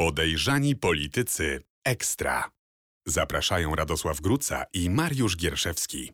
[0.00, 2.50] Podejrzani politycy ekstra.
[3.06, 6.12] Zapraszają Radosław Gruca i Mariusz Gierszewski.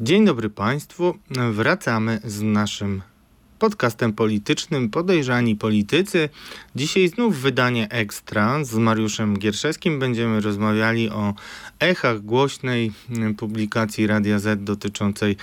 [0.00, 1.18] Dzień dobry Państwu.
[1.52, 3.02] Wracamy z naszym
[3.64, 6.28] podcastem politycznym Podejrzani Politycy.
[6.76, 9.98] Dzisiaj znów wydanie ekstra z Mariuszem Gierszewskim.
[9.98, 11.34] Będziemy rozmawiali o
[11.80, 12.92] echach głośnej
[13.38, 15.36] publikacji Radia Z dotyczącej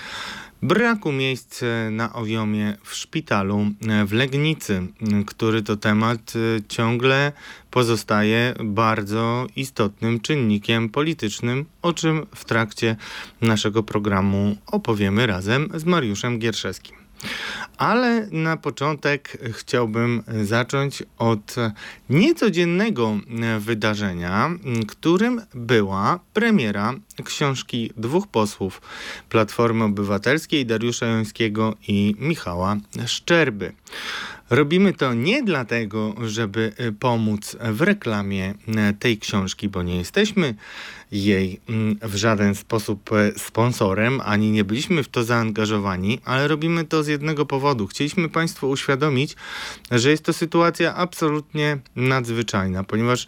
[0.62, 1.62] braku miejsc
[1.92, 3.66] na owiomie w szpitalu
[4.06, 4.88] w Legnicy,
[5.26, 6.34] który to temat
[6.68, 7.32] ciągle
[7.72, 12.96] pozostaje bardzo istotnym czynnikiem politycznym, o czym w trakcie
[13.42, 17.01] naszego programu opowiemy razem z Mariuszem Gierszewskim.
[17.78, 21.56] Ale na początek chciałbym zacząć od
[22.10, 23.18] niecodziennego
[23.60, 24.50] wydarzenia,
[24.88, 28.82] którym była premiera książki dwóch posłów
[29.30, 33.74] Platformy Obywatelskiej, Dariusza Jońskiego i Michała Szczerby.
[34.50, 38.54] Robimy to nie dlatego, żeby pomóc w reklamie
[39.00, 40.56] tej książki, bo nie jesteśmy
[41.12, 46.86] jej mm, w żaden sposób y, sponsorem, ani nie byliśmy w to zaangażowani, ale robimy
[46.86, 47.88] to z jednego powodu.
[47.88, 49.36] Chcieliśmy Państwu uświadomić,
[49.92, 53.28] że jest to sytuacja absolutnie nadzwyczajna, ponieważ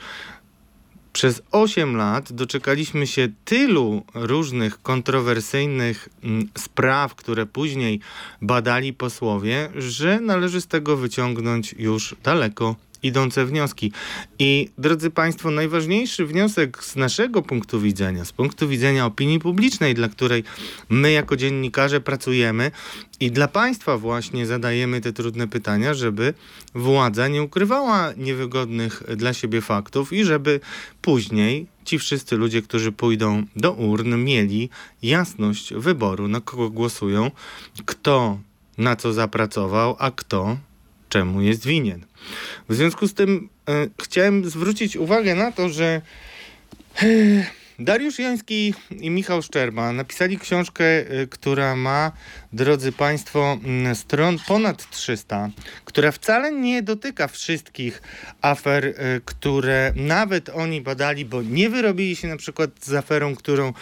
[1.13, 7.99] przez 8 lat doczekaliśmy się tylu różnych kontrowersyjnych mm, spraw, które później
[8.41, 13.91] badali posłowie, że należy z tego wyciągnąć już daleko idące wnioski.
[14.39, 20.09] I drodzy Państwo, najważniejszy wniosek z naszego punktu widzenia, z punktu widzenia opinii publicznej, dla
[20.09, 20.43] której
[20.89, 22.71] my jako dziennikarze pracujemy
[23.19, 26.33] i dla Państwa właśnie zadajemy te trudne pytania, żeby
[26.75, 30.59] władza nie ukrywała niewygodnych dla siebie faktów i żeby
[31.01, 34.69] później ci wszyscy ludzie, którzy pójdą do urn, mieli
[35.01, 37.31] jasność wyboru, na kogo głosują,
[37.85, 38.39] kto
[38.77, 40.57] na co zapracował, a kto
[41.13, 42.05] czemu jest winien.
[42.69, 46.01] W związku z tym e, chciałem zwrócić uwagę na to, że
[47.01, 47.05] e,
[47.79, 50.85] Dariusz Joński i Michał Szczerba napisali książkę,
[51.21, 52.11] y, która ma,
[52.53, 55.49] drodzy Państwo, mm, stron ponad 300,
[55.85, 58.01] która wcale nie dotyka wszystkich
[58.41, 63.73] afer, y, które nawet oni badali, bo nie wyrobili się na przykład z aferą, którą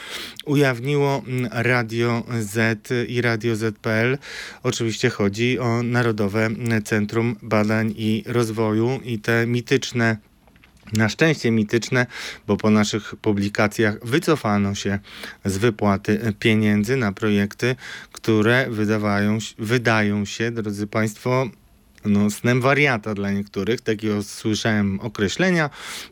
[0.46, 4.18] ujawniło mm, Radio Z i Radio ZPL.
[4.64, 6.50] Oczywiście chodzi o Narodowe
[6.86, 10.31] Centrum Badań i Rozwoju i te mityczne
[10.94, 12.06] na szczęście mityczne,
[12.48, 15.00] bo po naszych publikacjach wycofano się
[15.46, 17.76] z wypłaty pieniędzy na projekty,
[18.12, 21.50] które wydawają, wydają się, drodzy Państwo,
[22.06, 25.70] no, snem wariata dla niektórych, takiego słyszałem określenia.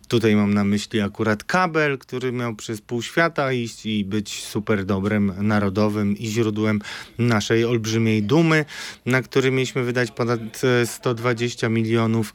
[0.10, 4.86] Tutaj mam na myśli akurat kabel, który miał przez pół świata iść i być super
[4.86, 6.82] dobrem narodowym i źródłem
[7.18, 8.66] naszej olbrzymiej dumy,
[9.06, 10.40] na który mieliśmy wydać ponad
[10.86, 12.34] 120 milionów.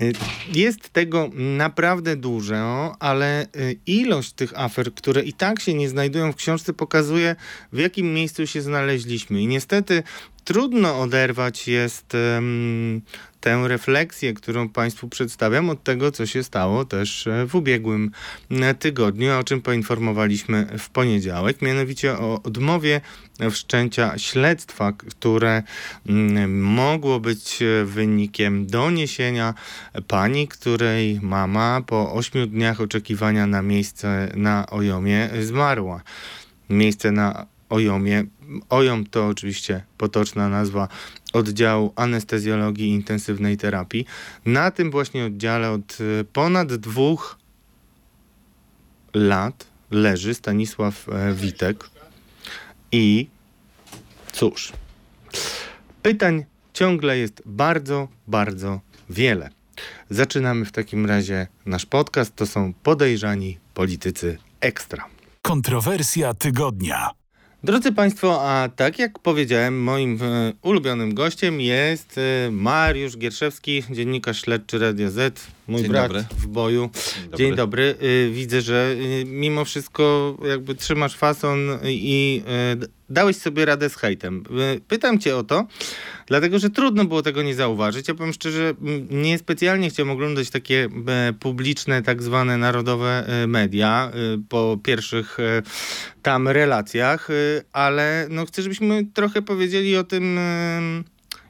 [0.00, 0.12] Y,
[0.52, 6.32] jest tego naprawdę dużo, ale y, ilość tych afer, które i tak się nie znajdują
[6.32, 7.36] w książce, pokazuje
[7.72, 9.42] w jakim miejscu się znaleźliśmy.
[9.42, 10.02] I niestety
[10.44, 13.00] trudno oderwać jest um,
[13.44, 18.10] refleksję, którą Państwu przedstawiam od tego, co się stało też e, w ubiegłym
[18.50, 23.00] e, tygodniu, o czym poinformowaliśmy w poniedziałek, mianowicie o odmowie
[23.50, 25.62] wszczęcia śledztwa, które
[26.06, 29.54] mm, mogło być e, wynikiem doniesienia
[30.08, 36.02] pani, której mama po ośmiu dniach oczekiwania na miejsce na Ojomie zmarła.
[36.70, 38.24] Miejsce na OJOMie.
[38.68, 40.88] OJOM to oczywiście potoczna nazwa
[41.32, 44.06] oddziału anestezjologii i intensywnej terapii.
[44.46, 47.38] Na tym właśnie oddziale od e, ponad dwóch
[49.14, 51.90] lat leży Stanisław e, Witek
[52.92, 53.26] i
[54.32, 54.72] cóż,
[56.02, 58.80] pytań ciągle jest bardzo, bardzo
[59.10, 59.50] wiele.
[60.10, 62.36] Zaczynamy w takim razie nasz podcast.
[62.36, 65.04] To są podejrzani politycy ekstra.
[65.42, 67.19] Kontrowersja tygodnia.
[67.64, 74.42] Drodzy Państwo, a tak jak powiedziałem, moim e, ulubionym gościem jest e, Mariusz Gierszewski, dziennikarz
[74.42, 76.24] śledczy Radio Z, mój Dzień brat dobry.
[76.38, 76.90] w boju.
[76.94, 77.38] Dzień dobry.
[77.38, 77.94] Dzień dobry.
[78.00, 78.96] E, widzę, że
[79.26, 82.42] mimo wszystko jakby trzymasz fason i
[83.10, 84.44] dałeś sobie radę z hejtem.
[84.88, 85.66] Pytam cię o to,
[86.30, 88.08] dlatego że trudno było tego nie zauważyć.
[88.08, 88.74] Ja powiem szczerze,
[89.10, 90.88] niespecjalnie chciałem oglądać takie
[91.40, 94.12] publiczne, tak zwane narodowe media
[94.48, 95.38] po pierwszych
[96.22, 97.28] tam relacjach,
[97.72, 100.38] ale no chcę, żebyśmy trochę powiedzieli o tym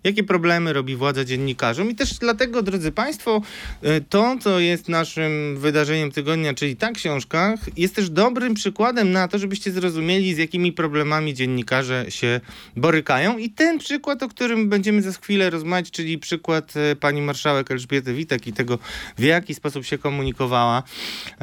[0.05, 1.91] jakie problemy robi władza dziennikarzom.
[1.91, 3.43] I też dlatego, drodzy Państwo,
[3.85, 9.29] y, to, co jest naszym wydarzeniem tygodnia, czyli ta książka, jest też dobrym przykładem na
[9.29, 12.41] to, żebyście zrozumieli, z jakimi problemami dziennikarze się
[12.77, 13.39] borykają.
[13.39, 18.15] I ten przykład, o którym będziemy za chwilę rozmawiać, czyli przykład y, pani marszałek Elżbiety
[18.15, 18.79] Witek i tego,
[19.19, 20.83] w jaki sposób się komunikowała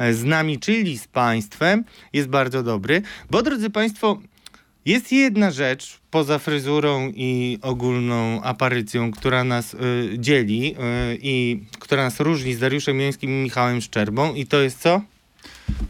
[0.00, 3.02] y, z nami, czyli z państwem, jest bardzo dobry.
[3.30, 4.18] Bo, drodzy Państwo,
[4.84, 9.78] jest jedna rzecz poza fryzurą i ogólną aparycją, która nas y,
[10.18, 14.80] dzieli y, i która nas różni z Dariuszem Jońskim i Michałem Szczerbą i to jest
[14.80, 15.00] co?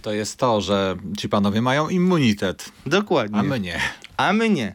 [0.02, 3.38] To jest to, że ci panowie mają immunitet, Dokładnie.
[3.38, 3.80] a my nie.
[4.18, 4.74] A my nie.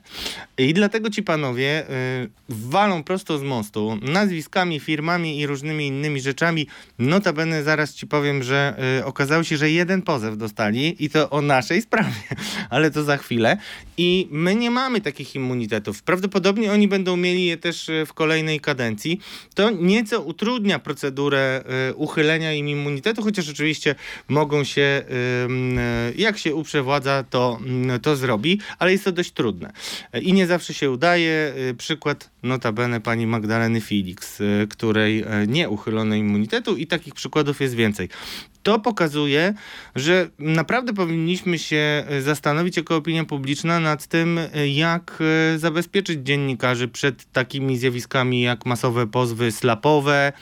[0.58, 6.68] I dlatego ci panowie y, walą prosto z mostu nazwiskami, firmami i różnymi innymi rzeczami.
[7.00, 11.42] Notabene zaraz ci powiem, że y, okazało się, że jeden pozew dostali i to o
[11.42, 12.24] naszej sprawie,
[12.70, 13.58] ale to za chwilę.
[13.98, 16.04] I my nie mamy takich immunitetów.
[16.04, 19.20] Prawdopodobnie oni będą mieli je też y, w kolejnej kadencji.
[19.54, 23.96] To nieco utrudnia procedurę y, uchylenia im immunitetu, chociaż oczywiście
[24.28, 25.04] mogą się,
[26.12, 27.60] y, jak się uprze władza, to,
[27.96, 29.72] y, to zrobi, ale jest to dość trudne.
[30.22, 31.54] I nie zawsze się udaje.
[31.70, 37.62] Y, Przykład notabene pani Magdaleny Felix, y, której y, nie uchylono immunitetu i takich przykładów
[37.62, 38.10] jest więcej.
[38.64, 39.54] To pokazuje,
[39.96, 45.22] że naprawdę powinniśmy się y, zastanowić jako opinia publiczna nad tym, y, jak
[45.56, 50.34] y, zabezpieczyć dziennikarzy przed takimi zjawiskami jak masowe pozwy slapowe,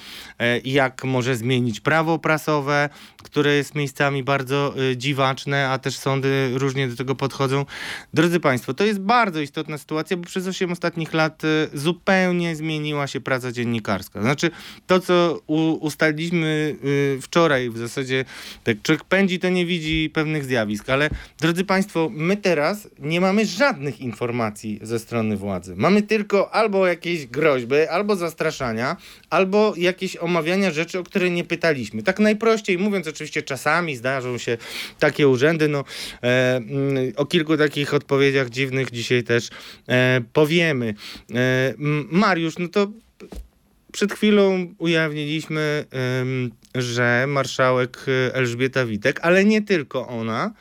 [0.63, 2.89] jak może zmienić prawo prasowe,
[3.23, 7.65] które jest miejscami bardzo dziwaczne, a też sądy różnie do tego podchodzą.
[8.13, 11.41] Drodzy Państwo, to jest bardzo istotna sytuacja, bo przez 8 ostatnich lat
[11.73, 14.21] zupełnie zmieniła się praca dziennikarska.
[14.21, 14.51] Znaczy,
[14.87, 15.39] to co
[15.79, 16.75] ustaliliśmy
[17.21, 18.10] wczoraj, w zasadzie
[18.63, 21.09] tak człowiek pędzi, to nie widzi pewnych zjawisk, ale
[21.39, 25.73] drodzy Państwo, my teraz nie mamy żadnych informacji ze strony władzy.
[25.77, 28.97] Mamy tylko albo jakieś groźby, albo zastraszania,
[29.29, 32.03] albo jakieś omawiania rzeczy, o które nie pytaliśmy.
[32.03, 34.57] Tak najprościej mówiąc, oczywiście czasami zdarzą się
[34.99, 35.83] takie urzędy, no
[36.23, 39.49] e, mm, o kilku takich odpowiedziach dziwnych dzisiaj też
[39.87, 40.93] e, powiemy.
[41.35, 41.73] E,
[42.11, 42.87] Mariusz, no to
[43.91, 45.85] przed chwilą ujawniliśmy,
[46.75, 50.51] że marszałek e, Elżbieta Witek, ale nie tylko ona,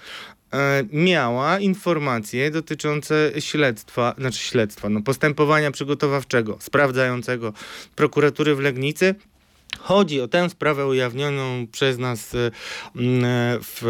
[0.53, 7.53] e, miała informacje dotyczące śledztwa, znaczy śledztwa, no postępowania przygotowawczego, sprawdzającego
[7.97, 9.15] prokuratury w Legnicy.
[9.83, 12.39] Chodzi o tę sprawę ujawnioną przez nas e,
[12.97, 13.23] m,
[13.63, 13.85] w,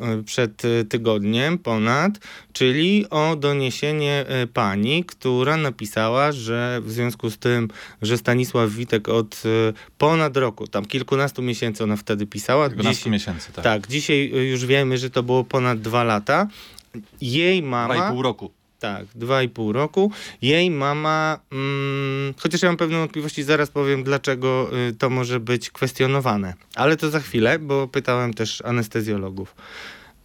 [0.00, 2.12] e, przed e, tygodniem ponad,
[2.52, 7.68] czyli o doniesienie e, pani, która napisała, że w związku z tym,
[8.02, 13.12] że Stanisław Witek od e, ponad roku, tam kilkunastu miesięcy ona wtedy pisała, 12 dzisiaj,
[13.12, 13.64] miesięcy, tak.
[13.64, 16.46] tak, dzisiaj e, już wiemy, że to było ponad dwa lata.
[17.20, 17.94] Jej mama...
[17.94, 18.61] Dwa i pół roku.
[18.82, 20.10] Tak, dwa i pół roku.
[20.42, 25.70] Jej mama, mm, chociaż ja mam pewne wątpliwości, zaraz powiem, dlaczego y, to może być
[25.70, 26.54] kwestionowane.
[26.74, 29.54] Ale to za chwilę, bo pytałem też anestezjologów.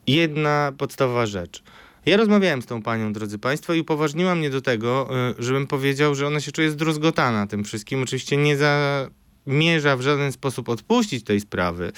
[0.07, 1.63] Jedna podstawowa rzecz.
[2.05, 6.15] Ja rozmawiałem z tą panią, drodzy Państwo, i upoważniła mnie do tego, y, żebym powiedział,
[6.15, 8.03] że ona się czuje zdruzgotana tym wszystkim.
[8.03, 11.91] Oczywiście nie zamierza w żaden sposób odpuścić tej sprawy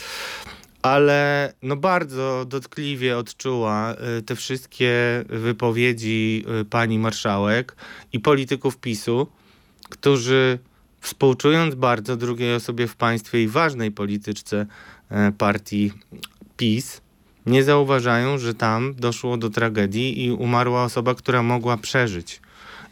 [0.82, 4.94] ale no bardzo dotkliwie odczuła y, te wszystkie
[5.30, 7.76] wypowiedzi y, pani marszałek
[8.14, 9.28] i polityków PiSu,
[9.90, 10.60] którzy
[11.02, 14.66] współczując bardzo drugiej osobie w państwie i ważnej polityczce
[15.10, 15.92] e, partii
[16.58, 17.02] PiS,
[17.46, 22.42] nie zauważają, że tam doszło do tragedii i umarła osoba, która mogła przeżyć.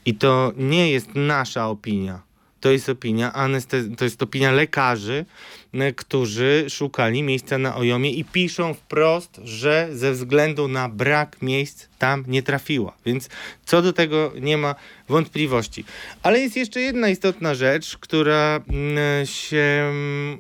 [0.06, 2.26] I to nie jest nasza opinia.
[2.62, 5.25] To jest opinia aneste- to jest opinia lekarzy,
[5.74, 11.88] e, którzy szukali miejsca na Ojomie i piszą wprost, że ze względu na brak miejsc
[12.00, 12.93] tam nie trafiła.
[13.05, 13.29] Więc
[13.65, 14.75] co do tego nie ma
[15.10, 15.86] wątpliwości.
[16.24, 19.91] Ale jest jeszcze jedna istotna rzecz, która mm, się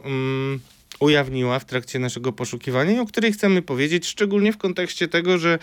[0.05, 0.59] mm,
[0.99, 5.59] ujawniła w trakcie naszego poszukiwania i o której chcemy powiedzieć, szczególnie w kontekście tego, że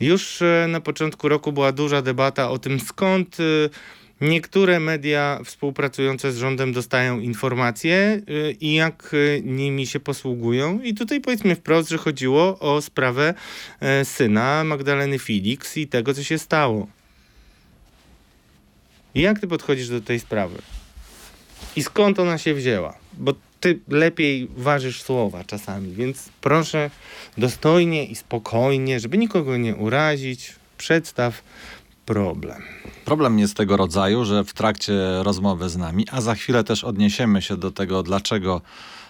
[0.00, 3.70] już e, na początku roku była duża debata o tym, skąd y,
[4.20, 10.80] Niektóre media współpracujące z rządem dostają informacje y, i jak y, nimi się posługują.
[10.82, 13.34] I tutaj powiedzmy wprost, że chodziło o sprawę
[13.80, 16.86] e, syna Magdaleny Felix i tego, co się stało.
[19.14, 20.58] Jak ty podchodzisz do tej sprawy?
[21.76, 22.98] I skąd ona się wzięła?
[23.12, 26.90] Bo ty lepiej ważysz słowa czasami, więc proszę
[27.38, 31.42] dostojnie i spokojnie, żeby nikogo nie urazić, przedstaw
[32.06, 32.62] problem.
[33.04, 37.42] Problem jest tego rodzaju, że w trakcie rozmowy z nami, a za chwilę też odniesiemy
[37.42, 38.60] się do tego, dlaczego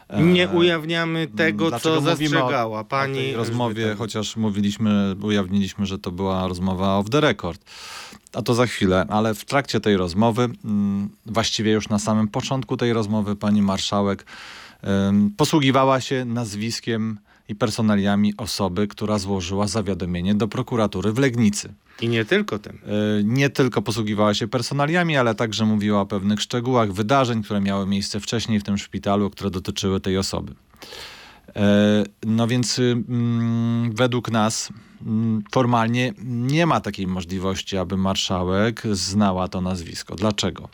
[0.09, 5.87] E, Nie ujawniamy tego, Dlaczego co zastrzegała o, pani o tej rozmowie, chociaż mówiliśmy, ujawniliśmy,
[5.87, 7.61] że to była rozmowa off the record.
[8.33, 12.77] A to za chwilę, ale w trakcie tej rozmowy, mm, właściwie już na samym początku
[12.77, 14.25] tej rozmowy, pani marszałek
[15.37, 21.75] posługiwała się nazwiskiem i personaliami osoby, która złożyła zawiadomienie do prokuratury w Legnicy.
[22.01, 22.79] I nie tylko tym.
[23.19, 27.87] E, nie tylko posługiwała się personaliami, ale także mówiła o pewnych szczegółach wydarzeń, które miały
[27.87, 30.55] miejsce wcześniej w tym szpitalu, które dotyczyły tej osoby.
[31.57, 34.69] E, No więc y, mm, według nas
[35.07, 40.15] mm, formalnie nie ma takiej możliwości, aby marszałek znała to nazwisko.
[40.17, 40.69] Dlaczego?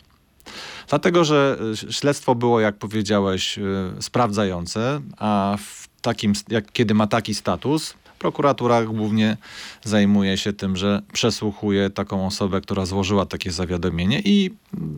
[0.89, 1.57] Dlatego, że
[1.89, 3.61] y, śledztwo było, jak powiedziałeś, y,
[3.99, 9.37] sprawdzające, a w takim, jak, kiedy ma taki status, prokuratura głównie
[9.83, 14.51] zajmuje się tym, że przesłuchuje taką osobę, która złożyła takie zawiadomienie i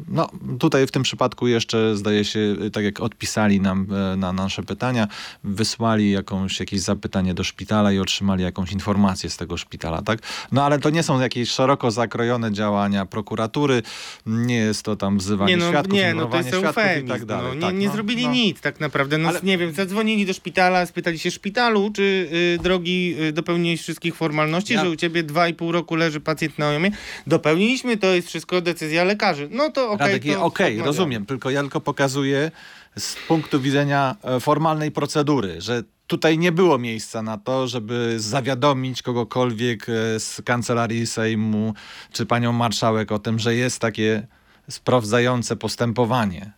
[0.08, 0.30] no,
[0.60, 5.08] tutaj w tym przypadku jeszcze zdaje się, tak jak odpisali nam e, na nasze pytania,
[5.44, 10.20] wysłali jakąś, jakieś zapytanie do szpitala i otrzymali jakąś informację z tego szpitala, tak?
[10.52, 13.82] No ale to nie są jakieś szeroko zakrojone działania prokuratury,
[14.26, 17.06] nie jest to tam wzywanie Nie no, świadków, nie, no to jest świadków eufemizm.
[17.06, 17.48] i tak dalej.
[17.48, 18.32] no, nie, tak, nie no, zrobili no.
[18.32, 19.18] nic tak naprawdę.
[19.18, 22.30] No, Ale- Nie wiem, zadzwonili do szpitala, spytali się szpitalu, czy
[22.60, 26.60] y, drogi dopełniłeś wszystkich formalności, Ja- że u ciebie dwa i pół roku leży pacjent
[26.60, 26.92] na ojomie.
[27.28, 29.48] Dopełniliśmy, to jest wszystko decyzja lekarzy.
[29.52, 30.20] No to okej.
[30.20, 30.86] To okej, odmawiamy.
[30.86, 32.52] rozumiem, tylko ja tylko pokazuję
[33.00, 39.02] z punktu widzenia e, formalnej procedury, że tutaj nie było miejsca na to, żeby zawiadomić
[39.02, 41.74] kogokolwiek e, z kancelarii Sejmu
[42.12, 44.28] czy panią marszałek o tym, że jest takie
[44.70, 46.52] sprawdzające postępowanie.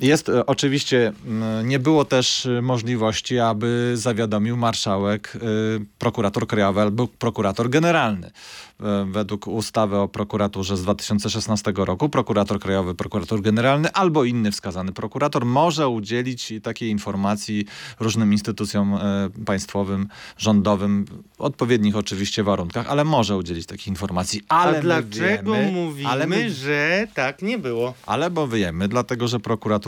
[0.00, 5.38] Jest e, oczywiście, m, nie było też e, możliwości, aby zawiadomił marszałek e,
[5.98, 8.30] prokurator krajowy albo prokurator generalny.
[9.06, 15.44] Według ustawy o prokuraturze z 2016 roku prokurator krajowy, prokurator generalny albo inny wskazany prokurator
[15.46, 17.66] może udzielić takiej informacji
[18.00, 18.98] różnym instytucjom
[19.46, 21.04] państwowym, rządowym,
[21.38, 24.42] w odpowiednich oczywiście warunkach, ale może udzielić takich informacji.
[24.48, 27.94] Ale A dlaczego wiemy, mówimy, ale my że tak nie było?
[28.06, 29.40] ale bo wiemy, dlatego że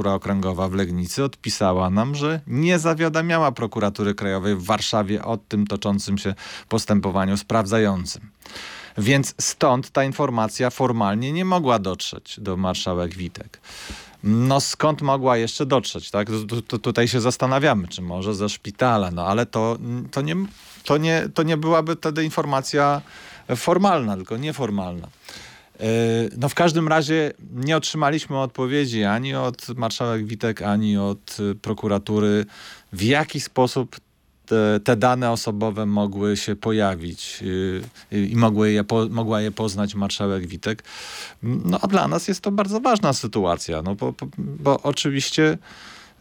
[0.02, 5.66] prokuratura okręgowa w Legnicy odpisała nam, że nie zawiadamiała prokuratury krajowej w Warszawie o tym
[5.66, 6.34] toczącym się
[6.68, 8.30] postępowaniu sprawdzającym.
[8.98, 13.60] Więc stąd ta informacja formalnie nie mogła dotrzeć do marszałek Witek.
[14.24, 16.28] No skąd mogła jeszcze dotrzeć, tak?
[16.48, 19.78] Tu, tu, tutaj się zastanawiamy, czy może ze szpitala, no ale to,
[20.10, 20.36] to, nie,
[20.84, 23.02] to, nie, to nie byłaby wtedy informacja
[23.56, 25.08] formalna, tylko nieformalna.
[25.82, 31.54] Yy, No w każdym razie nie otrzymaliśmy odpowiedzi ani od marszałek Witek, ani od y,
[31.54, 32.46] prokuratury,
[32.92, 33.96] w jaki sposób
[34.46, 37.42] te, te dane osobowe mogły się pojawić
[38.10, 40.84] yy, i mogły je mogła je poznać marszałek Witek.
[41.42, 45.58] No a dla nas jest to bardzo ważna sytuacja, no bo, bo, bo oczywiście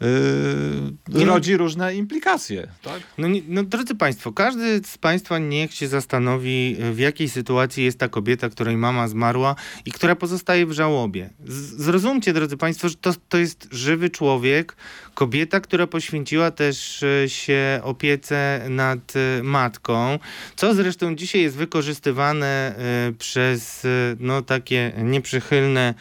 [0.01, 2.67] yy, Nie- rodzi różne implikacje.
[2.81, 3.01] Tak?
[3.17, 7.99] No, nie, no drodzy Państwo, każdy z Państwa niech się zastanowi, w jakiej sytuacji jest
[7.99, 9.55] ta kobieta, której mama zmarła
[9.85, 11.29] i która pozostaje w żałobie.
[11.45, 14.75] Z, zrozumcie, drodzy Państwo, że to, to jest żywy człowiek,
[15.13, 20.19] kobieta, która poświęciła też e, się opiece nad e, matką,
[20.55, 23.87] co zresztą dzisiaj jest wykorzystywane e, przez
[24.19, 25.93] no, takie nieprzychylne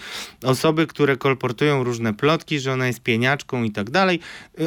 [0.43, 4.21] osoby, które kolportują różne plotki, że ona jest pieniaczką i tak dalej.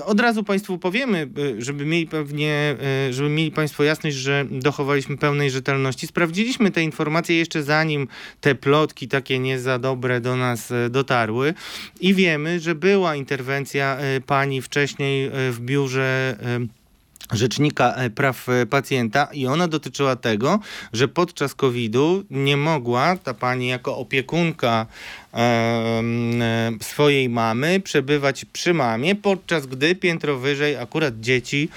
[0.05, 2.75] Od razu Państwu powiemy, żeby mieli pewnie,
[3.11, 6.07] żeby mieli Państwo jasność, że dochowaliśmy pełnej rzetelności.
[6.07, 8.07] Sprawdziliśmy te informacje jeszcze zanim
[8.41, 11.53] te plotki takie nie za dobre do nas dotarły
[12.01, 16.83] i wiemy, że była interwencja y, pani wcześniej y, w biurze y,
[17.31, 20.59] Rzecznika e, Praw e, Pacjenta i ona dotyczyła tego,
[20.93, 24.85] że podczas COVID-u nie mogła ta pani jako opiekunka e,
[26.81, 31.69] swojej mamy przebywać przy mamie, podczas gdy piętro wyżej akurat dzieci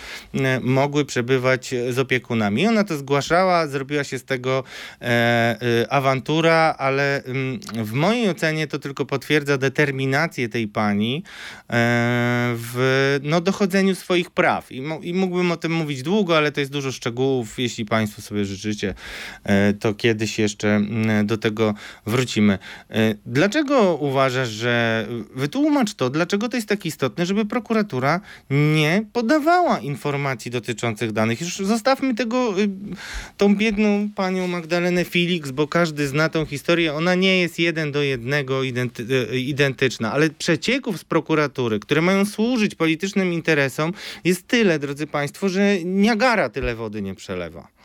[0.61, 2.67] mogły przebywać z opiekunami.
[2.67, 4.65] Ona to zgłaszała, zrobiła się z tego
[5.01, 7.23] e, e, awantura, ale
[7.75, 11.23] w mojej ocenie to tylko potwierdza determinację tej pani e,
[12.57, 14.73] w no, dochodzeniu swoich praw.
[14.73, 17.59] I, I mógłbym o tym mówić długo, ale to jest dużo szczegółów.
[17.59, 18.95] Jeśli Państwo sobie życzycie,
[19.81, 21.75] to kiedyś jeszcze mm, do tego
[22.07, 22.59] wrócimy.
[22.91, 23.15] E,
[23.47, 30.51] Dlaczego uważasz, że wytłumacz to, dlaczego to jest tak istotne, żeby prokuratura nie podawała informacji
[30.51, 31.41] dotyczących danych?
[31.41, 32.69] Już zostawmy tego, y,
[33.37, 36.95] tą biedną panią Magdalenę Felix, bo każdy zna tą historię.
[36.95, 42.75] Ona nie jest jeden do jednego y, identyczna, ale przecieków z prokuratury, które mają służyć
[42.75, 43.93] politycznym interesom,
[44.25, 47.76] jest tyle, drodzy Państwo, że Niagara tyle wody nie przelewa.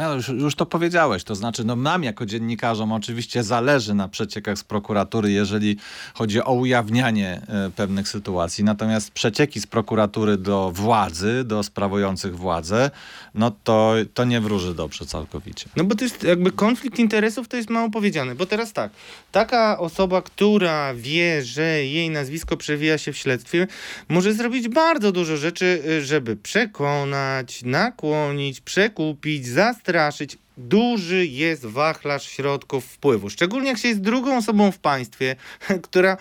[0.00, 4.58] No, już, już to powiedziałeś, to znaczy no, nam jako dziennikarzom oczywiście zależy na przeciekach
[4.58, 5.76] z prokuratury, jeżeli
[6.14, 12.90] chodzi o ujawnianie e, pewnych sytuacji, natomiast przecieki z prokuratury do władzy, do sprawujących władzę,
[13.34, 15.66] no to, to nie wróży dobrze całkowicie.
[15.76, 18.92] No bo to jest jakby konflikt interesów, to jest mało powiedziane, bo teraz tak,
[19.32, 23.66] taka osoba, która wie, że jej nazwisko przewija się w śledztwie,
[24.08, 29.46] może zrobić bardzo dużo rzeczy, y, żeby przekonać, nakłonić, przekupić,
[29.90, 30.38] zastraszyć.
[30.56, 35.36] Duży jest wachlarz środków wpływu, szczególnie jak się jest drugą osobą w państwie,
[35.82, 36.16] która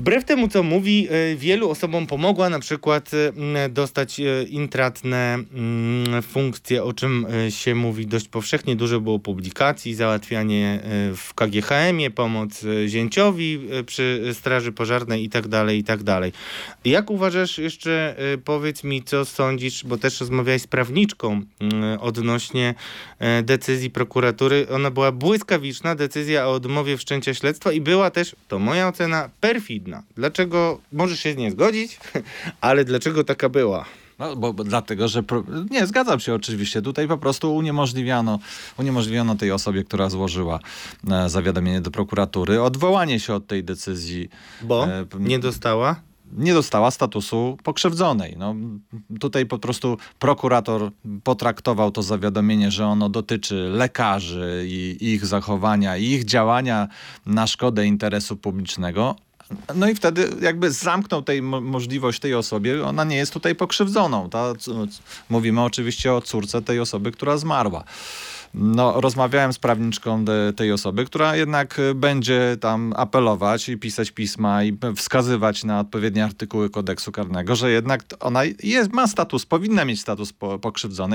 [0.00, 5.38] Wbrew temu, co mówi, e, wielu osobom pomogła na przykład e, dostać e, intratne
[6.22, 8.76] funkcje, o czym się mówi dość powszechnie.
[8.76, 10.80] Dużo było publikacji, załatwianie
[11.16, 16.00] w KGHM-ie, pomoc zięciowi przy straży pożarnej i tak dalej, i tak.
[16.84, 21.42] Jak uważasz, jeszcze powiedz mi, co sądzisz, bo też rozmawiałeś z prawniczką
[22.00, 22.74] odnośnie
[23.42, 24.66] decyzji prokuratury.
[24.70, 29.89] Ona była błyskawiczna, decyzja o odmowie wszczęcia śledztwa i była też, to moja ocena, perfidna.
[30.16, 32.00] Dlaczego, możesz się z nie zgodzić,
[32.60, 33.84] ale dlaczego taka była?
[34.20, 35.22] No, bo, bo, dlatego, że.
[35.22, 35.44] Pro...
[35.70, 36.82] Nie, zgadzam się oczywiście.
[36.82, 38.38] Tutaj po prostu uniemożliwiano,
[38.78, 40.60] uniemożliwiono tej osobie, która złożyła
[41.10, 44.28] e, zawiadomienie do prokuratury, odwołanie się od tej decyzji.
[44.62, 45.96] Bo e, nie dostała?
[46.32, 48.36] Nie dostała statusu pokrzywdzonej.
[48.38, 48.54] No,
[49.20, 50.90] tutaj po prostu prokurator
[51.24, 56.88] potraktował to zawiadomienie, że ono dotyczy lekarzy i ich zachowania, i ich działania
[57.26, 59.16] na szkodę interesu publicznego,
[59.74, 64.30] no i wtedy jakby zamknął tej możliwość tej osobie, ona nie jest tutaj pokrzywdzoną.
[64.30, 64.52] Ta,
[65.28, 67.84] mówimy oczywiście o córce tej osoby, która zmarła
[68.54, 70.24] no, rozmawiałem z prawniczką
[70.56, 76.70] tej osoby, która jednak będzie tam apelować i pisać pisma i wskazywać na odpowiednie artykuły
[76.70, 80.60] kodeksu karnego, że jednak ona jest, ma status, powinna mieć status po,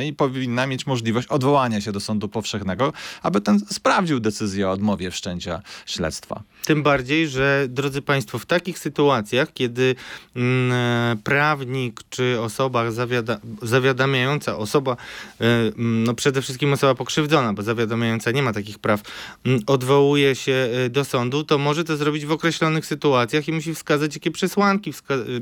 [0.06, 5.12] i powinna mieć możliwość odwołania się do sądu powszechnego, aby ten sprawdził decyzję o odmowie
[5.12, 6.44] wszczęcia śledztwa.
[6.66, 9.96] Tym bardziej, że drodzy Państwo, w takich sytuacjach, kiedy
[10.36, 14.98] mm, e, prawnik czy osoba zawiada, zawiadamiająca, osoba,
[15.42, 15.46] y,
[15.78, 19.02] no przede wszystkim osoba pokrzywdzona, bo zawiadamiająca nie ma takich praw,
[19.46, 23.76] mm, odwołuje się y, do sądu, to może to zrobić w określonych sytuacjach i musi
[23.76, 25.42] wskazać, jakie przesłanki wska y,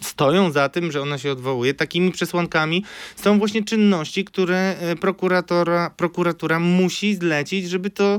[0.00, 1.74] stoją za tym, że ona się odwołuje.
[1.74, 2.84] Takimi przesłankami
[3.16, 8.18] są właśnie czynności, które y, prokuratora, prokuratura musi zlecić, żeby to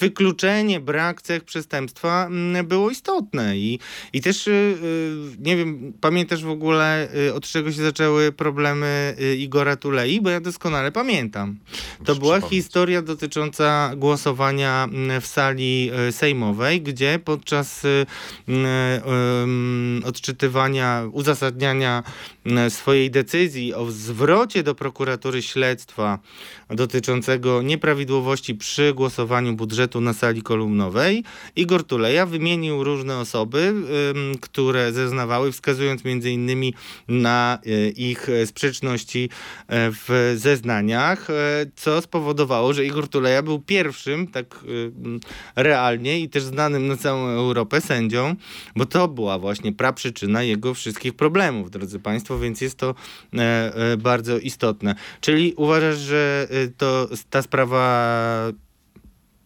[0.00, 3.58] wykluczenie, brak cech przestępstwa mm, było istotne.
[3.58, 3.78] I,
[4.12, 4.48] i też,
[5.38, 10.92] nie wiem, pamiętasz w ogóle, od czego się zaczęły problemy Igora Tulei, bo ja doskonale
[10.92, 11.58] pamiętam.
[12.04, 18.06] To była historia dotycząca głosowania mm, w sali sejmowej, gdzie podczas e,
[20.04, 22.02] odczytywania, uzasadniania
[22.68, 26.18] swojej decyzji o zwrocie do prokuratury śledztwa
[26.70, 31.24] dotyczącego nieprawidłowości przy głosowaniu budżetu na sali kolumnowej,
[31.56, 33.74] Igor Tuleja wymienił różne osoby,
[34.40, 36.74] które zeznawały, wskazując między innymi
[37.08, 39.30] na e, ich sprzeczności
[39.68, 41.28] w zeznaniach
[41.76, 44.64] co spowodowało, że Igor Tuleja był pierwszym, tak
[45.56, 48.36] realnie i też znanym na całą Europę sędzią,
[48.76, 52.94] bo to była właśnie praprzyczyna jego wszystkich problemów, drodzy Państwo, więc jest to
[53.34, 54.94] e, e, bardzo istotne.
[55.20, 58.52] Czyli uważasz, że y, to ta sprawa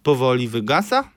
[0.02, 1.08] powoli wygasa?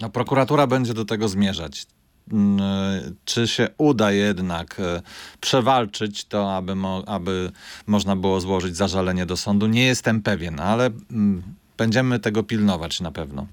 [0.00, 1.86] No, prokuratura będzie do tego zmierzać.
[2.32, 5.02] Mm, e, czy się uda jednak e,
[5.40, 7.52] przewalczyć to, aby, mo aby
[7.86, 9.66] można było złożyć zażalenie do sądu.
[9.66, 11.42] Nie jestem pewien, ale mm,
[11.80, 13.46] będziemy tego pilnować na pewno.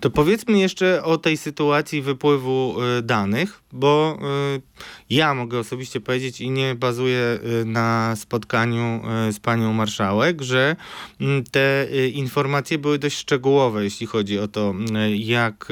[0.00, 4.18] To powiedzmy jeszcze o tej sytuacji wypływu y, danych, bo
[4.56, 4.62] y,
[5.10, 10.76] ja mogę osobiście powiedzieć i nie bazuję y, na spotkaniu z panią marszałek, że
[11.50, 14.74] te informacje były dość szczegółowe, jeśli chodzi o to,
[15.14, 15.68] jak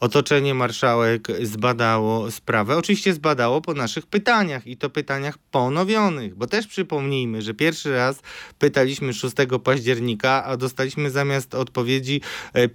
[0.00, 2.76] otoczenie marszałek zbadało sprawę.
[2.76, 8.20] Oczywiście zbadało po naszych pytaniach i to pytaniach ponowionych, bo też przypomnijmy, że pierwszy raz
[8.58, 12.20] pytaliśmy 6 października, a dostaliśmy zamiast odpowiedzi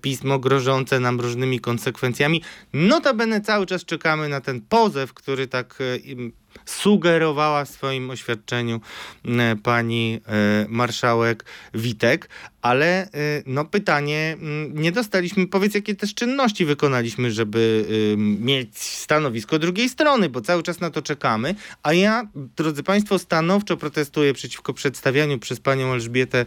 [0.02, 2.42] pismo grożące nam różnymi konsekwencjami.
[2.74, 8.82] Notabene cały czas czekamy na ten pozew, który tak e, sugerowała w swoim oświadczeniu
[9.26, 12.30] e, pani e, marszałek Witek,
[12.62, 13.08] ale e,
[13.46, 14.38] no pytanie,
[14.74, 17.86] nie dostaliśmy, powiedz jakie też czynności wykonaliśmy, żeby
[18.18, 23.78] mieć stanowisko drugiej strony, bo cały czas na to czekamy, a ja, drodzy Państwo, stanowczo
[23.78, 26.46] protestuję przeciwko przedstawianiu przez panią Elżbietę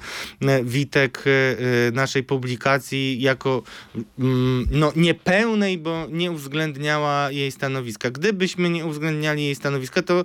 [0.64, 1.24] Witek
[1.92, 3.62] naszej publikacji jako
[4.70, 8.10] no, niepełnej, bo nie uwzględniała jej stanowiska.
[8.10, 10.24] Gdybyśmy nie uwzględniali jej stanowiska, To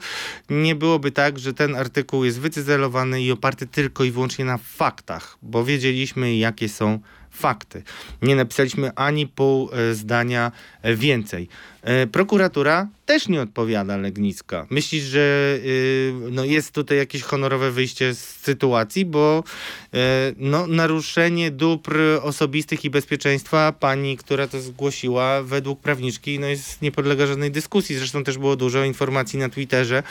[0.49, 5.37] nie byłoby tak, że ten artykuł jest wycyzelowany i oparty tylko i wyłącznie na faktach,
[5.41, 6.99] bo wiedzieliśmy, jakie są
[7.31, 7.83] fakty.
[8.21, 11.47] Nie napisaliśmy ani pół e, zdania e, więcej.
[11.83, 14.67] E, prokuratura też nie odpowiada Legnicka.
[14.69, 19.43] Myślisz, że y, no jest tutaj jakieś honorowe wyjście z sytuacji, bo
[19.93, 19.97] y,
[20.37, 26.91] no, naruszenie dóbr osobistych i bezpieczeństwa pani, która to zgłosiła według prawniczki, no jest nie
[26.91, 27.95] podlega żadnej dyskusji.
[27.95, 30.03] Zresztą też było dużo informacji na Twitterze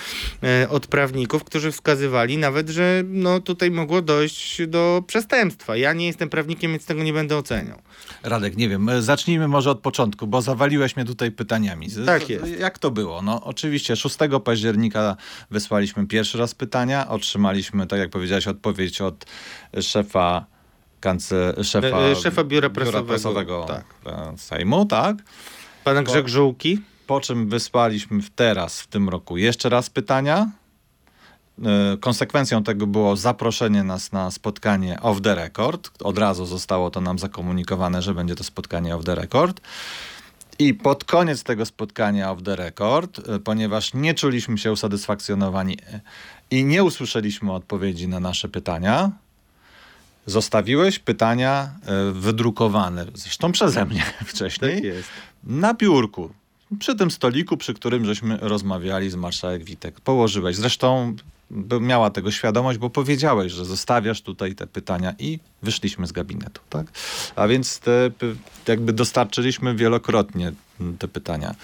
[0.65, 5.77] y, od prawników, którzy wskazywali nawet, że no, tutaj mogło dojść do przestępstwa.
[5.77, 7.79] Ja nie jestem prawnikiem, więc tego nie będę oceniał.
[8.23, 11.31] Radek, nie wiem, e, zacznijmy może od początku, bo zawaliłeś mnie tutaj
[11.63, 12.07] pytaniami.
[12.07, 12.61] Tak jest.
[12.61, 13.23] Jak to było?
[13.23, 15.17] No oczywiście 6 października
[15.51, 19.27] wysłaliśmy pierwszy raz pytania, otrzymaliśmy, tak jak powiedziałeś, odpowiedź od
[19.81, 20.47] szefa
[21.01, 23.85] kance, szefa, E, e, szefa biura prasowego, prasowego tak.
[24.07, 25.17] e, Sejmu, tak?
[25.85, 26.81] Pana Grzegżółki?
[27.07, 30.51] Po czym wysłaliśmy teraz, w tym roku, jeszcze raz pytania.
[31.65, 35.91] E, Konsekwencją tego było zaproszenie nas na spotkanie off the record.
[36.05, 39.61] Od razu zostało to nam zakomunikowane, że będzie to spotkanie off the record.
[40.59, 46.01] I pod koniec tego spotkania off the record, e, ponieważ nie czuliśmy się usatysfakcjonowani e,
[46.51, 49.11] i nie usłyszeliśmy odpowiedzi na nasze pytania,
[50.27, 55.09] zostawiłeś pytania e, wydrukowane, zresztą przeze mnie wcześniej, Tak jest.
[55.45, 56.31] na biurku.
[56.79, 60.01] Przy tym stoliku, przy którym żeśmy rozmawiali z marszałek Witek.
[60.01, 60.57] Położyłeś.
[60.57, 61.17] Zresztą
[61.81, 66.87] miała tego świadomość, bo powiedziałeś, że zostawiasz tutaj te pytania i wyszliśmy z gabinetu, tak?
[67.37, 68.11] A więc te,
[68.69, 70.53] jakby dostarczyliśmy wielokrotnie
[70.99, 71.55] te pytania.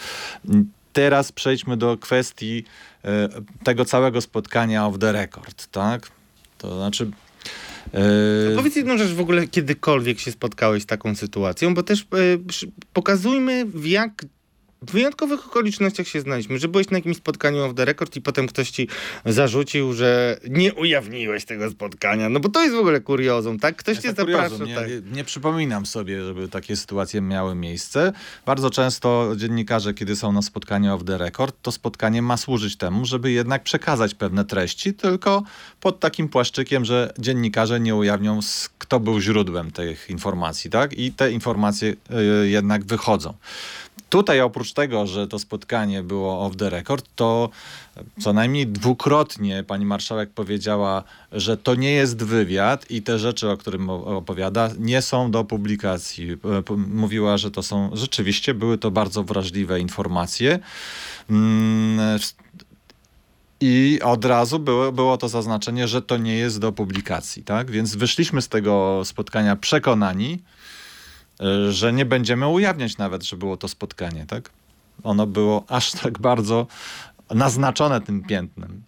[0.92, 2.64] Teraz przejdźmy do kwestii
[3.05, 3.29] e,
[3.64, 6.11] tego całego spotkania off the record, tak?
[6.59, 7.11] To znaczy...
[7.94, 12.05] e, Powiedz jedną rzecz w ogóle, kiedykolwiek się spotkałeś z taką sytuacją, bo też e,
[12.92, 14.24] pokazujmy w jak
[14.83, 18.47] w wyjątkowych okolicznościach się znaliśmy, że byłeś na jakimś spotkaniu off the record i potem
[18.47, 18.88] ktoś ci
[19.25, 22.29] zarzucił, że nie ujawniłeś tego spotkania.
[22.29, 23.77] No bo to jest w ogóle kuriozum, tak?
[23.77, 24.59] Ktoś cię to kuriozum.
[24.59, 24.64] zaprasza.
[24.64, 25.07] Nie, tak.
[25.07, 28.12] nie, nie przypominam sobie, żeby takie sytuacje miały miejsce.
[28.47, 33.05] Bardzo często dziennikarze, kiedy są na spotkaniu off the record, to spotkanie ma służyć temu,
[33.05, 35.43] żeby jednak przekazać pewne treści, tylko
[35.81, 38.41] pod takim płaszczykiem, że dziennikarze nie ujawnią,
[38.79, 40.93] kto był źródłem tych informacji, tak?
[40.99, 41.95] I te informacje
[42.43, 43.35] y, jednak wychodzą.
[44.09, 47.50] Tutaj oprócz tego, że to spotkanie było off the record, to
[48.20, 51.02] co najmniej dwukrotnie pani marszałek powiedziała,
[51.33, 56.33] że to nie jest wywiad i te rzeczy, o którym opowiada, nie są do publikacji.
[56.33, 56.37] E,
[56.76, 60.59] Mówiła, że to są, rzeczywiście były to bardzo wrażliwe informacje.
[61.31, 62.35] Mm, s-
[63.61, 67.70] I od razu było, było to zaznaczenie, że to nie jest do publikacji, tak?
[67.70, 70.42] Więc wyszliśmy z tego spotkania przekonani,
[71.40, 74.50] e, że nie będziemy ujawniać nawet, że było to spotkanie, tak?
[75.03, 76.67] Ono było aż tak bardzo
[77.35, 78.83] naznaczone tym piętnem.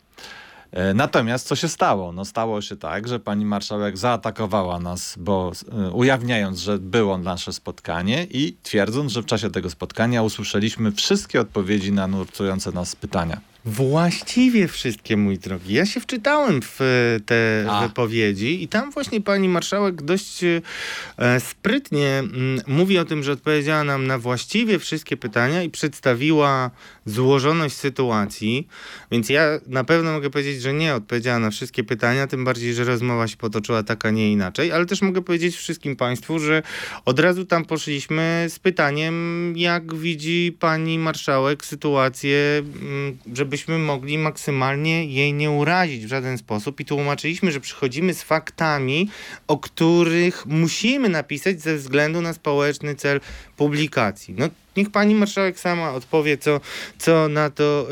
[0.73, 2.13] E, Natomiast co się stało?
[2.13, 7.53] No stało się tak, że pani marszałek zaatakowała nas, bo e, ujawniając, że było nasze
[7.53, 13.41] spotkanie i twierdząc, że w czasie tego spotkania usłyszeliśmy wszystkie odpowiedzi na nurtujące nas pytania.
[13.65, 15.75] Właściwie wszystkie, mój drogi.
[15.75, 17.89] Ja się wczytałem w e, te A.
[17.89, 23.85] wypowiedzi i tam właśnie pani marszałek dość e, sprytnie mm, mówi o tym, że odpowiedziała
[23.85, 26.71] nam na właściwie wszystkie pytania i przedstawiła
[27.07, 28.69] złożoność sytuacji,
[29.11, 32.85] więc ja na pewno mogę powiedzieć, że nie odpowiedziała na wszystkie pytania, tym bardziej, że
[32.85, 36.63] rozmowa się potoczyła tak, a nie inaczej, ale też mogę powiedzieć wszystkim państwu, że
[37.05, 43.19] od razu tam poszliśmy z pytaniem, jak widzi pani marszałek sytuację, mm,
[43.51, 49.09] żebyśmy mogli maksymalnie jej nie urazić w żaden sposób i tłumaczyliśmy, że przychodzimy z faktami,
[49.49, 53.21] o których musimy napisać ze względu na społeczny cel
[53.57, 54.35] publikacji.
[54.39, 56.61] No, niech pani marszałek sama odpowie, co,
[56.99, 57.87] co na to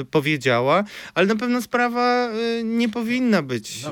[0.00, 3.82] y, powiedziała, ale na pewno sprawa y, nie powinna być.
[3.82, 3.90] No,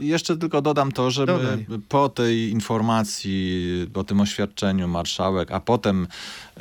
[0.00, 1.66] y, jeszcze tylko dodam to, że Dodaj.
[1.88, 6.06] po tej informacji, po tym oświadczeniu marszałek, a potem
[6.56, 6.60] y,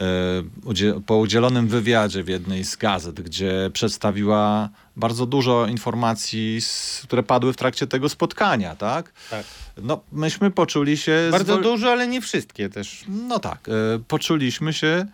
[0.66, 6.60] udzie- po udzielonym wywiadzie w jednej z gazet, gdzie przedstawiła bardzo dużo informacji,
[7.04, 9.12] które padły w trakcie tego spotkania, tak?
[9.30, 9.46] Tak.
[9.82, 11.28] No, myśmy poczuli się...
[11.32, 13.06] Bardzo zwol- dużo, ale nie wszystkie też.
[13.08, 15.06] No tak, e, poczuliśmy się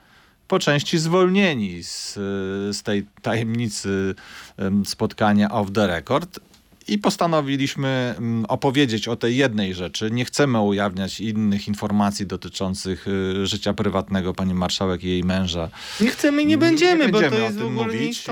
[0.47, 4.15] po części zwolnieni z, e, z tej tajemnicy
[4.57, 6.39] em, spotkania off the record
[6.89, 10.11] I postanowiliśmy mm, opowiedzieć o tej jednej rzeczy.
[10.11, 15.69] Nie chcemy ujawniać innych informacji dotyczących y, życia prywatnego pani marszałek i jej męża.
[16.01, 18.23] Nie chcemy i nie będziemy, nie bo będziemy to o jest w tym mówić.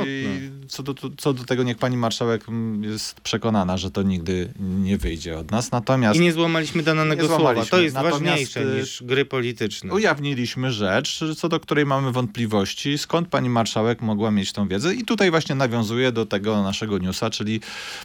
[0.67, 4.98] co do, co do tego niech pani marszałek mm, jest przekonana, że to nigdy nie
[4.98, 5.72] wyjdzie od nas.
[5.72, 7.65] Natomiast I nie złamaliśmy danego Nie słowa.
[7.65, 9.93] To jest Natomiast, ważniejsze y, niż gry polityczne.
[9.93, 14.96] ujawniliśmy rzecz, co do której mamy wątpliwości, skąd pani marszałek mogła mieć tą wiedzę.
[14.96, 17.62] I tutaj właśnie nawiązuje do tego naszego newsa, czyli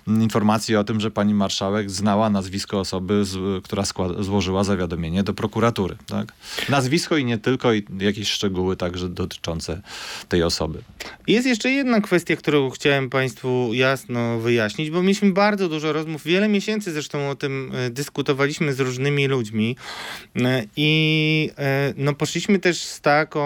[0.09, 3.83] mm, informacji o tym, że pani marszałek znała nazwisko osoby, z, która
[4.19, 5.97] złożyła zawiadomienie do prokuratury.
[6.07, 6.33] Tak?
[6.69, 9.83] Nazwisko i nie tylko, i jakieś szczegóły także dotyczące
[10.29, 10.79] tej osoby.
[11.27, 16.49] Jest jeszcze jedna kwestia, którą chciałem Państwu jasno wyjaśnić, bo mieliśmy bardzo dużo rozmów, wiele
[16.49, 19.77] miesięcy zresztą o tym e, dyskutowaliśmy z różnymi ludźmi
[20.37, 23.45] e, i e, no, poszliśmy też z taką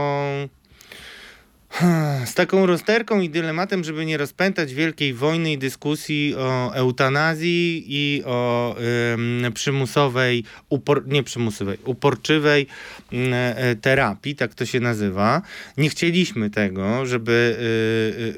[2.25, 8.23] z taką rozterką i dylematem, żeby nie rozpętać wielkiej wojny i dyskusji o eutanazji i
[8.25, 8.77] o
[9.15, 12.67] ym, przymusowej, upor, nie przymusowej, uporczywej
[13.13, 15.43] e, terapii, tak to się nazywa.
[15.77, 17.57] Nie chcieliśmy tego, żeby,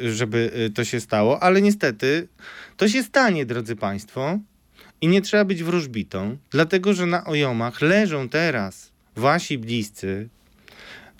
[0.00, 2.28] y, y, żeby y, to się stało, ale niestety
[2.76, 4.38] to się stanie, drodzy Państwo.
[5.00, 10.28] I nie trzeba być wróżbitą, dlatego że na ojomach leżą teraz wasi bliscy,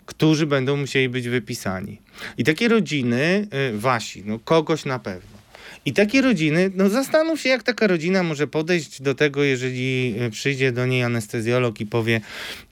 [0.05, 2.08] którzy będą musieli być wypisani.
[2.37, 5.39] I takie rodziny, y, wasi, no kogoś na pewno.
[5.85, 10.29] I takie rodziny, no zastanów się, jak taka rodzina może podejść do tego, jeżeli y,
[10.29, 12.21] przyjdzie do niej anestezjolog i powie,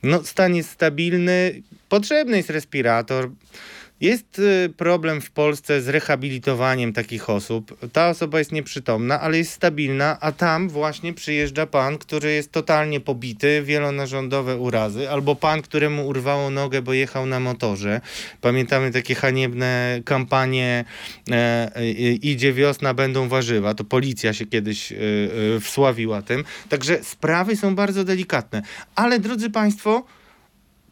[0.02, 3.30] no stan jest stabilny, potrzebny jest respirator.
[4.00, 7.78] Jest y, problem w Polsce z rehabilitowaniem takich osób.
[7.92, 13.00] Ta osoba jest nieprzytomna, ale jest stabilna, a tam właśnie przyjeżdża pan, który jest totalnie
[13.00, 18.00] pobity, wielonarządowe urazy, albo pan, któremu urwało nogę, bo jechał na motorze.
[18.40, 20.84] Pamiętamy takie haniebne kampanie
[21.30, 23.74] e, e, idzie wiosna, będą warzywa.
[23.74, 24.96] To policja się kiedyś e,
[25.56, 26.44] e, wsławiła tym.
[26.68, 28.62] Także sprawy są bardzo delikatne.
[28.94, 30.04] Ale drodzy państwo,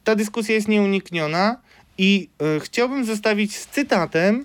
[0.05, 1.66] ta dyskusja jest nieunikniona
[1.99, 4.45] i e, chciałbym zostawić z cytatem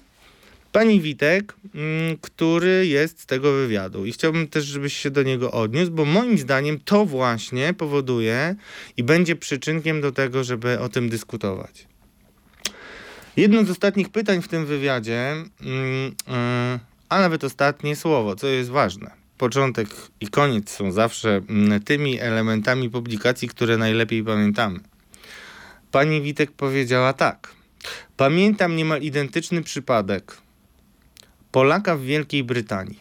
[0.72, 4.06] pani Witek, mm, który jest z tego wywiadu.
[4.06, 8.56] I chciałbym też, żebyś się do niego odniósł, bo moim zdaniem to właśnie powoduje
[8.98, 11.88] i będzie przyczynkiem do tego, żeby o tym dyskutować.
[13.38, 15.36] Jedno z ostatnich pytań w tym wywiadzie,
[16.28, 19.12] e, a nawet ostatnie słowo, co jest ważne.
[19.38, 19.88] Początek
[20.20, 24.80] i koniec są zawsze mm, tymi elementami publikacji, które najlepiej pamiętamy.
[25.92, 27.56] Pani Witek powiedziała tak.
[28.18, 30.38] Pamiętam niemal identyczny przypadek
[31.52, 33.00] Polaka w Wielkiej Brytanii.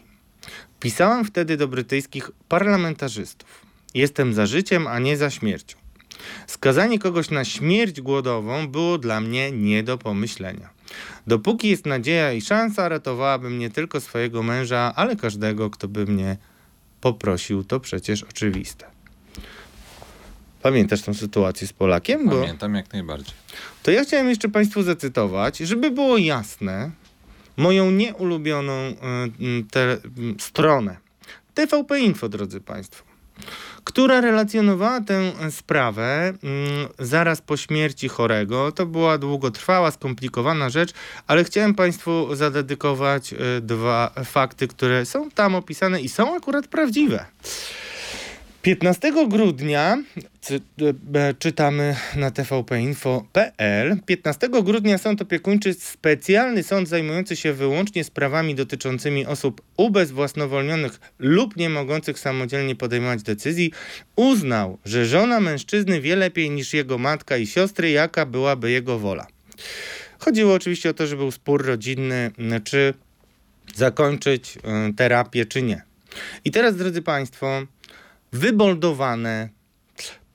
[0.81, 3.67] Pisałam wtedy do brytyjskich parlamentarzystów.
[3.95, 5.79] Jestem za życiem, a nie za śmiercią.
[6.47, 10.71] Skazanie kogoś na śmierć głodową było dla mnie nie do pomyślenia.
[11.27, 16.37] Dopóki jest nadzieja i szansa, ratowałabym nie tylko swojego męża, ale każdego, kto by mnie
[17.01, 17.65] poprosił.
[17.65, 19.00] To przecież oczywiste.
[20.63, 22.29] Pamiętasz tą sytuację z Polakiem?
[22.29, 23.35] Bo Pamiętam jak najbardziej.
[23.83, 26.91] to ja chciałem jeszcze Państwu zacytować, żeby było jasne,
[27.57, 28.95] moją nieulubioną y,
[29.45, 29.99] y, te, y,
[30.39, 30.97] stronę
[31.55, 33.05] TVP Info, drodzy Państwo,
[33.85, 36.33] która relacjonowała tę sprawę
[37.01, 38.73] y, zaraz po śmierci chorego.
[38.73, 40.91] To była długotrwała, skomplikowana rzecz,
[41.27, 47.25] ale chciałem Państwu zadedykować y, dwa fakty, które są tam opisane i są akurat prawdziwe.
[48.63, 50.03] 15 grudnia
[51.15, 53.97] e, czytamy na tvpinfo.pl.
[54.07, 61.69] 15 grudnia Sąd Opiekuńczy, specjalny sąd zajmujący się wyłącznie sprawami dotyczącymi osób ubezwłasnowolnionych lub nie
[61.69, 63.73] mogących samodzielnie podejmować decyzji,
[64.17, 69.27] uznał, że żona mężczyzny wie lepiej niż jego matka i siostry, jaka byłaby jego wola.
[70.19, 72.31] Chodziło oczywiście o to, że był spór rodzinny,
[72.65, 72.95] czy
[73.75, 74.57] zakończyć
[74.91, 75.83] y, terapię, czy nie.
[76.45, 77.67] I teraz, drodzy Państwo,
[78.33, 79.49] wyboldowane,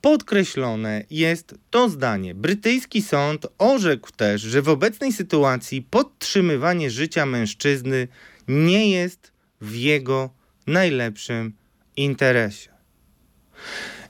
[0.02, 2.36] podkreślone jest to zdanie.
[2.36, 8.08] Brytyjski sąd orzekł też, że w obecnej sytuacji podtrzymywanie życia mężczyzny
[8.48, 9.32] nie jest
[9.62, 10.30] w jego
[10.68, 11.54] najlepszym
[11.98, 12.70] interesie.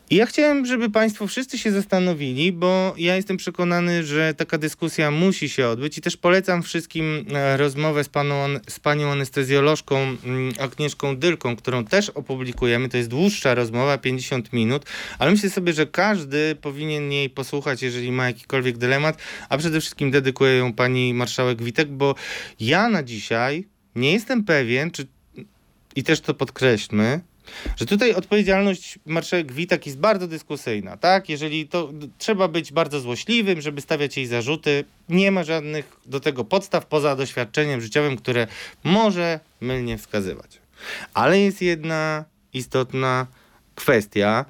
[0.09, 5.11] I ja chciałem, żeby Państwo wszyscy się zastanowili, bo ja jestem przekonany, że taka dyskusja
[5.11, 8.35] musi się odbyć i też polecam wszystkim e, rozmowę z, paną,
[8.69, 12.89] z panią anestezjolożką mm, Agnieszką Dylką, którą też opublikujemy.
[12.89, 14.85] To jest dłuższa rozmowa, 50 minut,
[15.19, 19.17] ale myślę sobie, że każdy powinien jej posłuchać, jeżeli ma jakikolwiek dylemat,
[19.49, 22.15] a przede wszystkim dedykuję ją pani marszałek Witek, bo
[22.59, 25.07] ja na dzisiaj nie jestem pewien, czy
[25.95, 27.21] i też to podkreślmy,
[27.75, 31.29] że tutaj odpowiedzialność marszałek Witek jest bardzo dyskusyjna, tak?
[31.29, 36.45] Jeżeli to trzeba być bardzo złośliwym, żeby stawiać jej zarzuty, nie ma żadnych do tego
[36.45, 38.47] podstaw poza doświadczeniem życiowym, które
[38.83, 40.59] może mylnie wskazywać.
[41.13, 43.27] Ale jest jedna istotna
[43.75, 44.45] kwestia,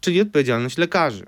[0.00, 1.24] czyli odpowiedzialność lekarzy.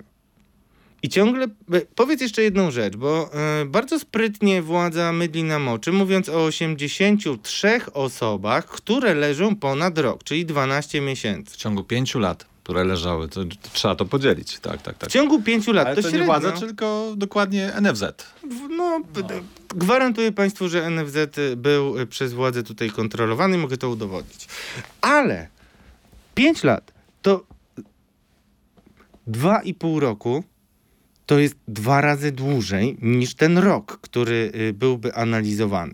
[1.05, 1.47] I ciągle,
[1.95, 3.29] powiedz jeszcze jedną rzecz, bo
[3.61, 10.23] y, bardzo sprytnie władza mydli nam oczy, mówiąc o 83 osobach, które leżą ponad rok,
[10.23, 11.53] czyli 12 miesięcy.
[11.53, 15.09] W ciągu pięciu lat, które leżały, to, to trzeba to podzielić, tak, tak, tak.
[15.09, 18.03] W ciągu pięciu lat Ale to, to, średnio, nie władza, tylko dokładnie NFZ.
[18.69, 19.01] No,
[19.75, 21.17] gwarantuję Państwu, że NFZ
[21.57, 24.47] był y, przez władzę tutaj kontrolowany i mogę to udowodnić.
[25.01, 25.47] Ale
[26.35, 26.91] 5 lat
[27.21, 27.43] to
[29.27, 30.43] dwa i pół roku
[31.25, 35.93] to jest dwa razy dłużej niż ten rok, który y, byłby analizowany.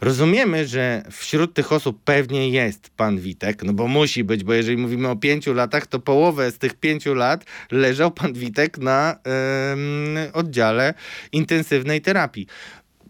[0.00, 4.76] Rozumiemy, że wśród tych osób pewnie jest pan Witek, no bo musi być, bo jeżeli
[4.76, 9.16] mówimy o pięciu latach, to połowę z tych pięciu lat leżał pan Witek na
[9.72, 10.94] ym, oddziale
[11.32, 12.46] intensywnej terapii.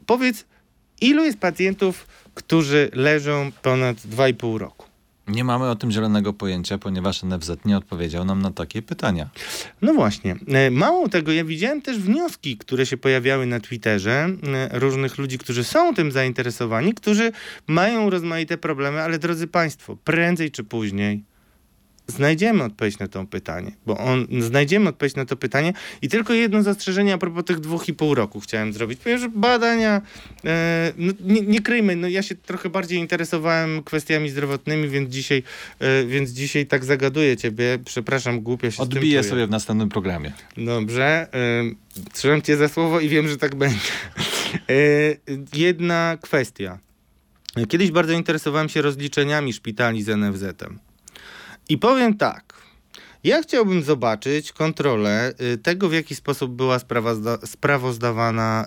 [0.07, 0.47] Powiedz,
[1.01, 4.90] ilu jest pacjentów, którzy leżą ponad 2,5 roku?
[5.31, 9.29] Nie mamy o tym zielonego pojęcia, ponieważ NFZ nie odpowiedział nam na takie pytania.
[9.83, 10.37] No właśnie.
[10.49, 14.29] E, Mało tego, ja widziałem też wnioski, które się pojawiały na Twitterze
[14.73, 17.33] e, różnych ludzi, którzy są tym zainteresowani, którzy
[17.67, 21.30] mają rozmaite problemy, ale drodzy Państwo, prędzej czy później
[22.11, 26.63] znajdziemy odpowiedź na to pytanie, bo on, znajdziemy odpowiedź na to pytanie i tylko jedno
[26.63, 30.03] zastrzeżenie a propos tych dwóch i pół roku chciałem zrobić, ponieważ badania,
[30.45, 35.43] e, no, nie, nie kryjmy, no ja się trochę bardziej interesowałem kwestiami zdrowotnymi, więc dzisiaj,
[35.79, 40.33] e, więc dzisiaj tak zagaduję ciebie, przepraszam, głupio się Odbiję sobie w następnym programie.
[40.57, 41.29] Dobrze.
[41.99, 43.79] Y, trzymam cię za słowo i wiem, że tak będzie.
[44.71, 45.21] Y,
[45.55, 46.79] jedna kwestia.
[47.69, 50.79] Kiedyś bardzo interesowałem się rozliczeniami szpitali z NFZ-em.
[51.71, 52.55] I powiem tak.
[53.25, 58.67] Ja chciałbym zobaczyć kontrolę y, tego, w jaki sposób była sprawozda- sprawozdawana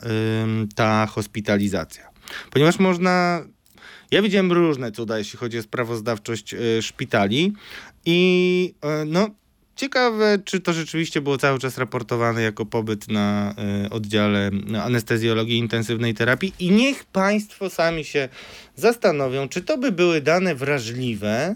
[0.76, 2.10] ta hospitalizacja.
[2.52, 3.46] Ponieważ można.
[4.12, 7.54] Ja widziałem różne cuda, jeśli chodzi o sprawozdawczość y, szpitali.
[8.06, 9.30] I y, no,
[9.76, 14.52] Ciekawe, czy to rzeczywiście było cały czas raportowane jako pobyt na y, oddziale
[14.84, 16.54] anestezjologii intensywnej terapii.
[16.60, 18.30] I niech Państwo sami się
[18.76, 21.56] zastanowią, czy to by były dane wrażliwe,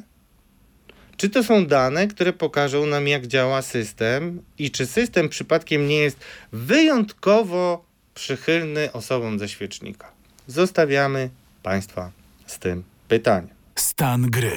[1.17, 5.97] czy to są dane, które pokażą nam, jak działa system i czy system przypadkiem nie
[5.97, 6.17] jest
[6.51, 10.11] wyjątkowo przychylny osobom ze świecznika.
[10.47, 11.29] Zostawiamy
[11.63, 12.11] Państwa
[12.45, 13.49] z tym pytaniem.
[13.75, 14.53] Stan gry.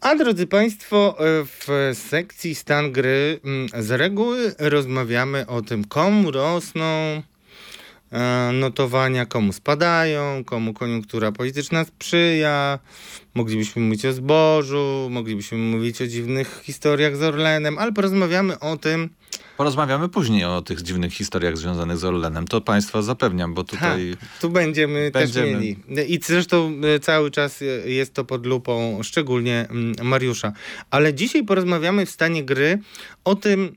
[0.00, 7.22] A drodzy Państwo, w sekcji stan gry mm, z reguły rozmawiamy o tym, komu rosną
[8.52, 12.78] notowania, komu spadają, komu koniunktura polityczna sprzyja.
[13.34, 19.10] Moglibyśmy mówić o zbożu, moglibyśmy mówić o dziwnych historiach z Orlenem, ale porozmawiamy o tym,
[19.60, 22.48] Porozmawiamy później o tych dziwnych historiach związanych z Orlenem.
[22.48, 24.16] To Państwa zapewniam, bo tutaj...
[24.20, 25.46] Ha, tu będziemy, Będziemy.
[25.46, 25.76] też mieli.
[26.14, 30.52] I zresztą e, cały czas e, jest to pod lupą, szczególnie mm, Mariusza.
[30.90, 32.78] Ale dzisiaj porozmawiamy w stanie gry
[33.24, 33.76] o tym,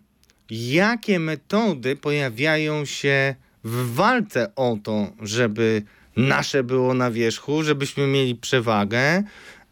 [0.50, 5.82] jakie metody pojawiają się w walce o to, żeby
[6.17, 9.23] nasze było na wierzchu, żebyśmy mieli przewagę.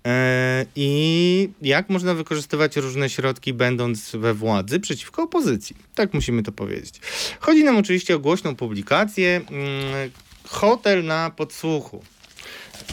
[0.06, 5.76] e, I jak można wykorzystywać różne środki, będąc we władzy, przeciwko opozycji.
[5.96, 6.94] Tak musimy to powiedzieć.
[7.40, 9.42] Chodzi nam oczywiście o głośną publikację.
[9.52, 10.12] mm,
[10.48, 12.04] Hotel na podsłuchu.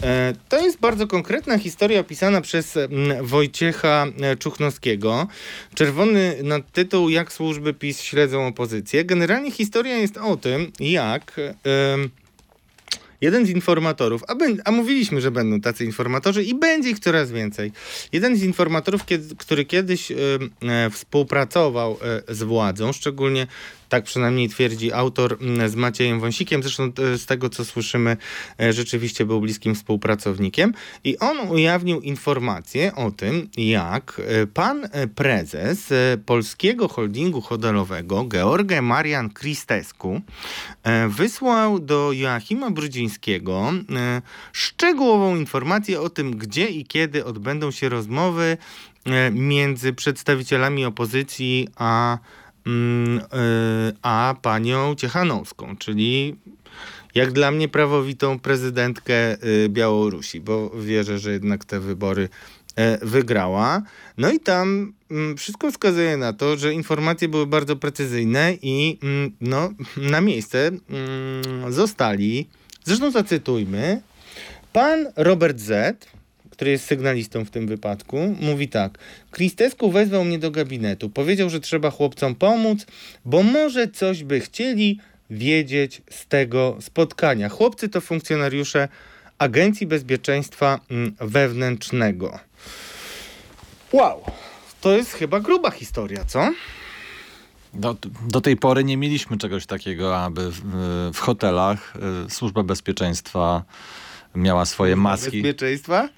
[0.02, 2.78] E, To jest bardzo konkretna historia opisana przez
[3.22, 5.26] Wojciecha e, Czuchnowskiego.
[5.74, 9.04] Czerwony nadtytuł Jak służby PiS śledzą opozycję.
[9.04, 11.40] Generalnie historia jest o tym, jak
[13.20, 17.30] jeden z informatorów, a, bę- a mówiliśmy, że będą tacy informatorzy i będzie ich coraz
[17.30, 17.72] więcej.
[18.12, 20.18] Jeden z informatorów, kiedy, który kiedyś em,
[20.62, 21.98] e, współpracował
[22.28, 23.46] e, z władzą, szczególnie
[23.88, 28.16] tak przynajmniej twierdzi autor mm, z Maciejem Wąsikiem, zresztą e, z tego co słyszymy,
[28.60, 30.74] e, rzeczywiście był bliskim współpracownikiem.
[31.04, 35.92] I on ujawnił informację o tym, jak e, pan prezes
[36.26, 40.20] polskiego holdingu hotelowego, George Marian Kristesku,
[41.08, 43.72] wysłał do Joachima Brudzińskiego
[44.52, 48.56] szczegółową informację o tym, gdzie i kiedy odbędą się rozmowy
[49.32, 52.18] między przedstawicielami opozycji a
[54.02, 56.36] a panią Ciechanowską, czyli
[57.14, 62.28] jak dla mnie prawowitą prezydentkę y, Białorusi, bo wierzę, że jednak te wybory
[62.76, 63.82] e, wygrała.
[64.18, 69.32] No i tam mm, wszystko wskazuje na to, że informacje były bardzo precyzyjne i mm,
[69.40, 72.48] no, na miejsce mm, zostali,
[72.84, 74.02] zresztą zacytujmy,
[74.72, 76.06] pan Robert Z.,
[76.58, 78.98] który jest sygnalistą w tym wypadku, mówi tak.
[79.30, 81.10] Kristesku wezwał mnie do gabinetu.
[81.10, 82.86] Powiedział, że trzeba chłopcom pomóc,
[83.24, 84.98] bo może coś by chcieli
[85.30, 87.48] wiedzieć z tego spotkania.
[87.48, 88.88] Chłopcy to funkcjonariusze
[89.38, 92.38] Agencji Bezpieczeństwa mm, Wewnętrznego.
[93.92, 94.22] Wow,
[94.80, 96.52] to jest chyba gruba historia, co?
[97.74, 97.96] Do,
[98.28, 100.60] do tej pory nie mieliśmy czegoś takiego, aby w,
[101.14, 101.94] w hotelach
[102.26, 103.64] y, służba bezpieczeństwa
[104.34, 105.42] miała swoje maski.
[105.42, 106.08] Bezpieczeństwa?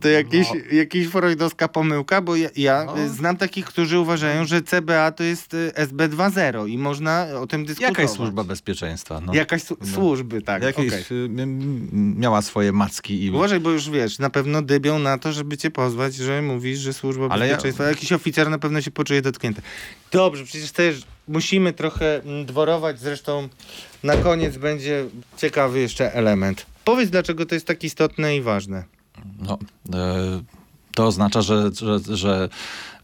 [0.00, 0.76] To jakieś, No.
[0.76, 2.98] jakieś freudowska pomyłka, bo ja, ja No.
[3.00, 7.46] y, znam takich, którzy uważają, że CBA to jest y, SB 2.0 i można o
[7.46, 7.90] tym dyskutować.
[7.90, 9.20] Jaka jest służba bezpieczeństwa?
[9.20, 9.34] No.
[9.34, 9.86] Jakaś su- No.
[9.86, 10.62] służby, tak.
[10.62, 15.18] Jakieś, y, m- miała swoje macki i Uważaj, bo już wiesz, na pewno dybią na
[15.18, 17.84] to, żeby cię pozwać, że mówisz, że służba Ale ja- bezpieczeństwa.
[17.84, 19.62] Jakiś oficer na pewno się poczuje dotknięty.
[20.12, 23.48] Dobrze, przecież też musimy trochę mm, dworować, zresztą
[24.02, 25.04] na koniec będzie
[25.36, 26.66] ciekawy jeszcze element.
[26.90, 28.84] Powiedz, dlaczego to jest tak istotne i ważne.
[29.38, 29.58] No,
[29.94, 30.42] e,
[30.94, 32.48] to oznacza, że, że, że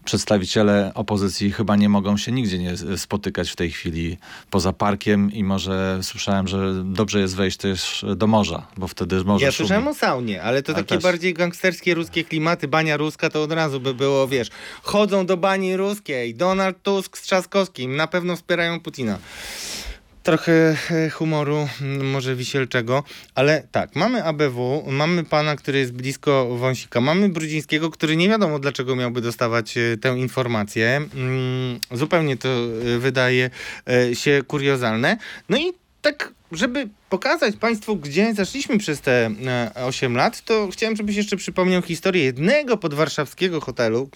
[0.05, 4.17] przedstawiciele opozycji chyba nie mogą się nigdzie nie spotykać w tej chwili
[4.49, 9.45] poza parkiem i może słyszałem, że dobrze jest wejść też do morza, bo wtedy morze
[9.45, 9.67] Ja szumi.
[9.67, 12.67] słyszałem o saunie, ale to Ale takie też- bardziej gangsterskie ruskie klimaty.
[12.67, 14.49] Bania ruska to od razu by było, wiesz,
[14.83, 16.35] chodzą do bani ruskiej.
[16.35, 19.17] Donald Tusk z Trzaskowskim na pewno wspierają Putina.
[20.27, 23.03] Trochę e, humoru, mm, może wisielczego,
[23.35, 28.59] ale tak, mamy ABW, mamy pana, który jest blisko Wąsika, mamy Brudzińskiego, który nie wiadomo
[28.59, 31.01] dlaczego miałby dostawać e, tę informację.
[31.15, 33.49] Mm, Zupełnie to e, wydaje
[34.13, 35.17] się kuriozalne.
[35.49, 39.31] No i tak, żeby pokazać Państwu, gdzie zaszliśmy przez te
[39.75, 44.09] e, 8 lat, to chciałem, żebyś jeszcze przypomniał historię jednego podwarszawskiego hotelu.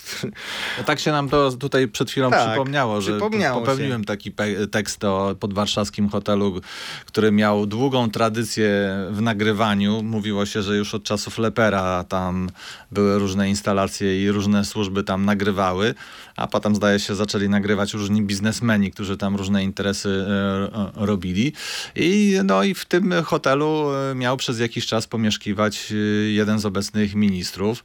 [0.77, 4.67] No tak się nam to tutaj przed chwilą Tak, przypomniało, że przypomniało popełniłem taki pe-
[4.67, 6.61] tekst o podwarszawskim hotelu,
[7.05, 8.69] który miał długą tradycję
[9.11, 10.03] w nagrywaniu.
[10.03, 12.49] Mówiło się, że już od czasów Lepera tam
[12.91, 15.93] były różne instalacje i różne służby tam nagrywały,
[16.35, 21.53] a potem zdaje się zaczęli nagrywać różni biznesmeni, którzy tam różne interesy e, e, robili.
[21.95, 25.95] I, no i w tym hotelu e, miał przez jakiś czas pomieszkiwać e,
[26.31, 27.83] jeden z obecnych ministrów.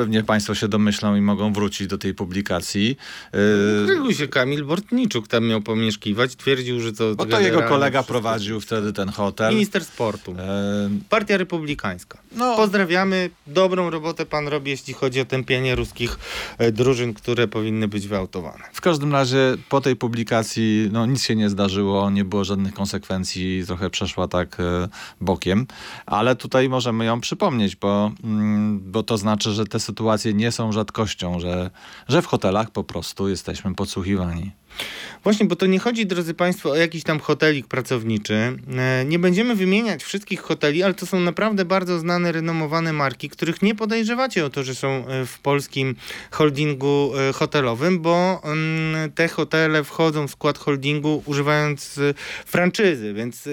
[0.00, 2.96] Pewnie Państwo się domyślą i mogą wrócić do tej publikacji.
[3.32, 8.02] E, Krył się Kamil Bortniczuk tam miał pomieszkiwać, twierdził, że to Bo to jego kolega
[8.02, 9.54] prowadził wtedy ten hotel.
[9.54, 10.34] Minister sportu.
[10.38, 12.18] E, Partia Republikańska.
[12.32, 12.56] No.
[12.56, 13.30] Pozdrawiamy.
[13.46, 16.18] Dobrą robotę pan robi, jeśli chodzi o tępienie ruskich
[16.58, 18.64] e, drużyn, które powinny być wyautowane.
[18.72, 23.62] W każdym razie po tej publikacji no, nic się nie zdarzyło, nie było żadnych konsekwencji,
[23.66, 24.88] trochę przeszła tak e,
[25.20, 25.66] bokiem,
[26.06, 30.72] ale tutaj możemy ją przypomnieć, bo, mm, bo to znaczy, że te sytuacje nie są
[30.72, 31.70] rzadkością, że,
[32.08, 34.52] że w hotelach po prostu jesteśmy podsłuchiwani.
[35.24, 38.34] Właśnie, bo to nie chodzi, drodzy Państwo, o jakiś tam hotelik pracowniczy.
[38.78, 43.62] E, Nie będziemy wymieniać wszystkich hoteli, ale to są naprawdę bardzo znane, renomowane marki, których
[43.62, 45.96] nie podejrzewacie o to, że są e, w polskim
[46.30, 52.00] holdingu e, hotelowym, bo mm, te hotele wchodzą w skład holdingu używając
[52.46, 53.48] franczyzy, więc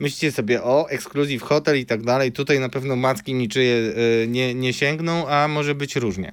[0.00, 2.32] myślicie sobie o ekskluzyw hotel i tak dalej.
[2.32, 3.92] Tutaj na pewno macki niczyje
[4.28, 6.32] nie, nie sięgną, a może być różnie.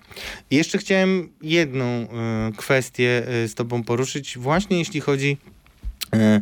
[0.52, 2.08] I jeszcze chciałem jedną
[2.58, 3.99] kwestię z Tobą poruszyć,
[4.38, 5.38] właśnie jeśli chodzi
[6.14, 6.42] e,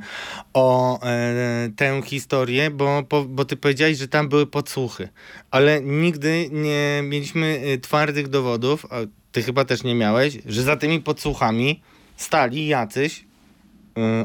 [0.54, 5.10] o e, tę historię, bo, bo Ty powiedziałeś, że tam były podsłuchy,
[5.52, 8.96] ale nigdy nie mieliśmy e, twardych dowodów, a
[9.32, 11.82] Ty chyba też nie miałeś, że za tymi podsłuchami
[12.18, 13.27] stali jacyś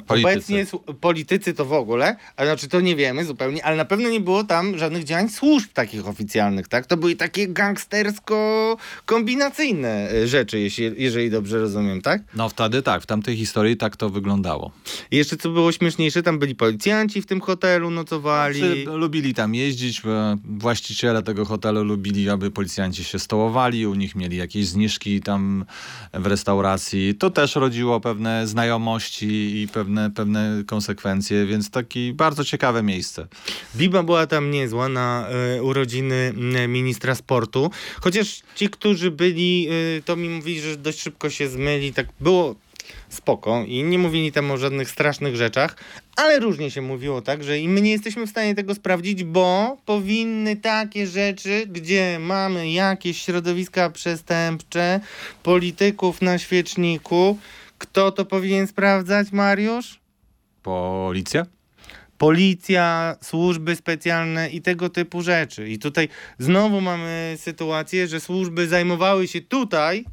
[0.06, 0.32] Politycy.
[0.32, 0.66] Obecnie
[1.00, 4.44] politycy to w ogóle, a znaczy to nie wiemy zupełnie, ale na pewno nie było
[4.44, 6.86] tam żadnych działań służb takich oficjalnych, tak?
[6.86, 12.22] To były takie gangstersko-kombinacyjne e, rzeczy, jeśli, jeżeli dobrze rozumiem, tak?
[12.34, 14.70] No wtedy tak, w tamtej historii tak to wyglądało.
[15.10, 18.60] I jeszcze co było śmieszniejsze, tam byli policjanci w tym hotelu, nocowali.
[18.60, 20.02] Czy lubili tam jeździć,
[20.44, 25.64] właściciele tego hotelu lubili, aby policjanci się stołowali, u nich mieli jakieś zniżki tam
[26.14, 27.14] w restauracji.
[27.14, 33.26] To też rodziło pewne znajomości i pewne, pewne konsekwencje, więc takie bardzo ciekawe miejsce.
[33.76, 36.32] Biba była tam niezła na e, urodziny
[36.68, 37.70] ministra sportu.
[38.00, 41.92] Chociaż ci, którzy byli, e, to mi mówili, że dość szybko się zmyli.
[41.92, 42.54] Tak było
[43.08, 45.76] spoko i nie mówili tam o żadnych strasznych rzeczach,
[46.16, 49.76] ale różnie się mówiło tak, że i my nie jesteśmy w stanie tego sprawdzić, bo
[49.86, 55.00] powinny takie rzeczy, gdzie mamy jakieś środowiska przestępcze,
[55.42, 57.38] polityków na świeczniku.
[57.83, 60.01] Kto to powinien sprawdzać, Mariusz?
[60.62, 61.47] Policja?
[62.18, 65.68] policja, służby specjalne i tego typu rzeczy.
[65.68, 66.09] I tutaj
[66.39, 70.05] znowu mamy sytuację, że służby zajmowały się tutaj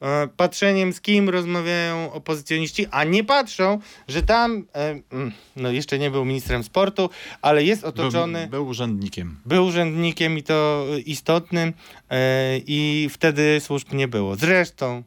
[0.00, 3.78] e, patrzeniem, z kim rozmawiają opozycjoniści, a nie patrzą,
[4.08, 7.10] że tam, e, mm, no jeszcze nie był ministrem sportu,
[7.42, 9.36] ale jest otoczony, Był, był urzędnikiem.
[9.46, 11.72] był urzędnikiem i to istotnym
[12.10, 14.36] e, i wtedy służb nie było.
[14.36, 15.02] Zresztą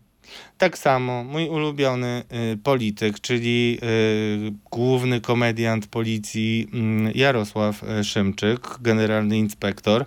[0.62, 6.68] Tak samo mój ulubiony y, polityk, czyli y, główny komediant policji
[7.10, 10.06] y, Jarosław y, Szymczyk, generalny inspektor,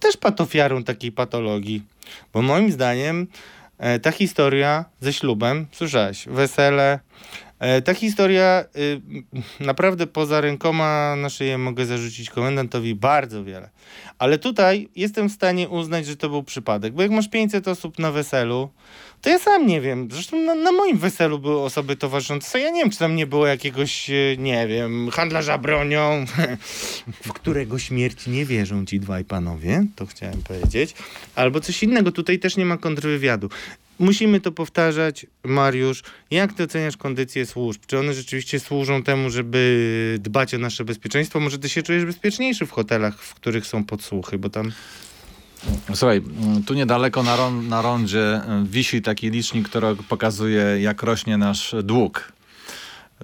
[0.00, 1.82] też padł ofiarą takiej patologii.
[2.32, 3.26] Bo moim zdaniem
[3.78, 7.00] e, ta historia ze ślubem, słyszałeś, wesele,
[7.84, 9.00] ta historia y,
[9.64, 13.70] naprawdę poza rękoma na szyję mogę zarzucić komendantowi bardzo wiele.
[14.18, 17.98] Ale tutaj jestem w stanie uznać, że to był przypadek, bo jak masz 500 osób
[17.98, 18.70] na weselu,
[19.22, 20.08] to ja sam nie wiem.
[20.12, 22.60] Zresztą na, na moim weselu były osoby towarzyszące.
[22.60, 26.24] Ja nie wiem, czy tam nie było jakiegoś, e, nie wiem, handlarza bronią,
[27.26, 30.94] w którego śmierć nie wierzą ci dwaj panowie, to chciałem powiedzieć.
[31.34, 32.12] Albo coś innego.
[32.12, 33.48] Tutaj też nie ma kontrwywiadu.
[33.98, 36.02] Musimy to powtarzać, Mariusz.
[36.30, 37.82] Jak ty oceniasz kondycję służb?
[37.86, 41.40] Czy one rzeczywiście służą temu, żeby dbać o nasze bezpieczeństwo?
[41.40, 44.72] Może ty się czujesz bezpieczniejszy w hotelach, w których są podsłuchy, bo tam
[45.94, 51.02] Słuchaj, mm, tu niedaleko na, ron, na rondzie y, wisi taki licznik, który pokazuje, jak
[51.02, 52.32] rośnie nasz dług.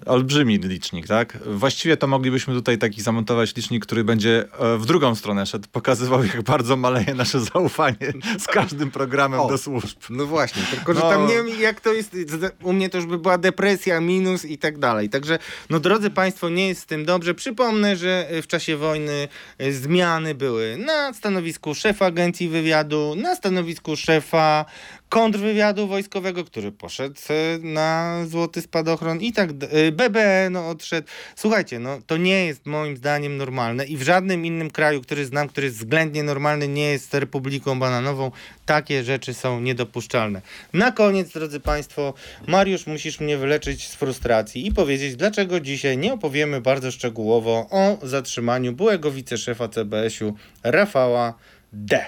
[0.06, 1.38] Olbrzymi licznik, tak?
[1.46, 6.24] Właściwie to moglibyśmy tutaj taki zamontować licznik, który będzie e, w drugą stronę szedł, pokazywał,
[6.24, 7.96] jak bardzo maleje nasze zaufanie
[8.38, 9.48] z każdym programem O.
[9.48, 9.98] do służb.
[10.10, 11.10] No właśnie, tylko że No.
[11.10, 12.16] tam nie wiem jak to jest,
[12.62, 15.08] u mnie to już by była depresja, minus i tak dalej.
[15.08, 15.38] Także,
[15.70, 17.34] no drodzy Państwo, nie jest z tym dobrze.
[17.34, 19.28] Przypomnę, że w czasie wojny
[19.58, 24.64] e, zmiany były na stanowisku szefa agencji wywiadu, na stanowisku szefa
[25.12, 29.68] kontrwywiadu wojskowego, który poszedł e, na złoty spadochron i tak, d-
[30.14, 31.08] e, no, odszedł.
[31.36, 35.48] Słuchajcie, no to nie jest moim zdaniem normalne i w żadnym innym kraju, który znam,
[35.48, 38.30] który jest względnie normalny, nie jest Republiką Bananową,
[38.66, 40.42] takie rzeczy są niedopuszczalne.
[40.72, 42.14] Na koniec, drodzy Państwo,
[42.46, 47.98] Mariusz, musisz mnie wyleczyć z frustracji i powiedzieć, dlaczego dzisiaj nie opowiemy bardzo szczegółowo o
[48.02, 51.34] zatrzymaniu byłego wiceszefa CBS-u Rafała
[51.72, 52.04] D.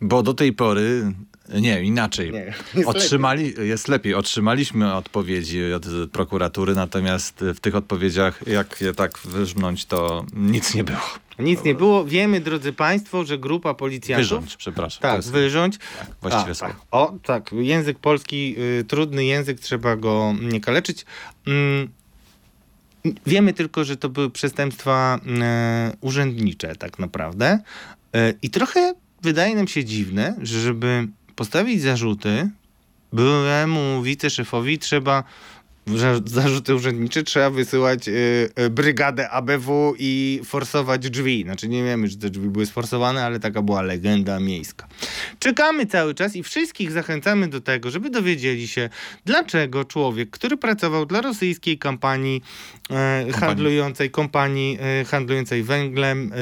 [0.00, 1.12] Bo do tej pory,
[1.54, 2.32] nie, inaczej.
[2.32, 4.14] Nie, jest Otrzymali, jest lepiej.
[4.14, 10.84] Otrzymaliśmy odpowiedzi od prokuratury, natomiast w tych odpowiedziach, jak je tak wyżmnąć, to nic nie
[10.84, 10.98] było.
[11.38, 12.04] Nic nie było.
[12.04, 14.28] Wiemy, drodzy Państwo, że grupa policjantów...
[14.28, 15.02] Wyrządź, przepraszam.
[15.02, 15.78] Tak, wyrządź.
[16.22, 16.72] właściwe A, słowo.
[16.74, 16.82] tak.
[16.90, 17.50] O, tak.
[17.52, 21.04] Język polski, y, trudny język, trzeba go nie kaleczyć.
[21.46, 21.88] Mm,
[23.26, 25.20] wiemy tylko, że to były przestępstwa
[25.92, 27.58] y, urzędnicze tak naprawdę.
[28.16, 32.50] Y, I trochę wydaje nam się dziwne, że żeby postawić zarzuty
[33.12, 35.24] byłemu wiceszefowi trzeba
[35.86, 38.12] za- zarzuty urzędnicze trzeba wysyłać y,
[38.60, 41.42] y, brygadę ABW i forsować drzwi.
[41.42, 44.86] Znaczy nie wiemy, czy te drzwi były sforsowane, ale taka była legenda miejska.
[45.38, 48.88] Czekamy cały czas i wszystkich zachęcamy do tego, żeby dowiedzieli się,
[49.24, 52.42] dlaczego człowiek, który pracował dla rosyjskiej kampanii
[52.90, 56.32] e, handlującej, kompanii e, handlującej węglem,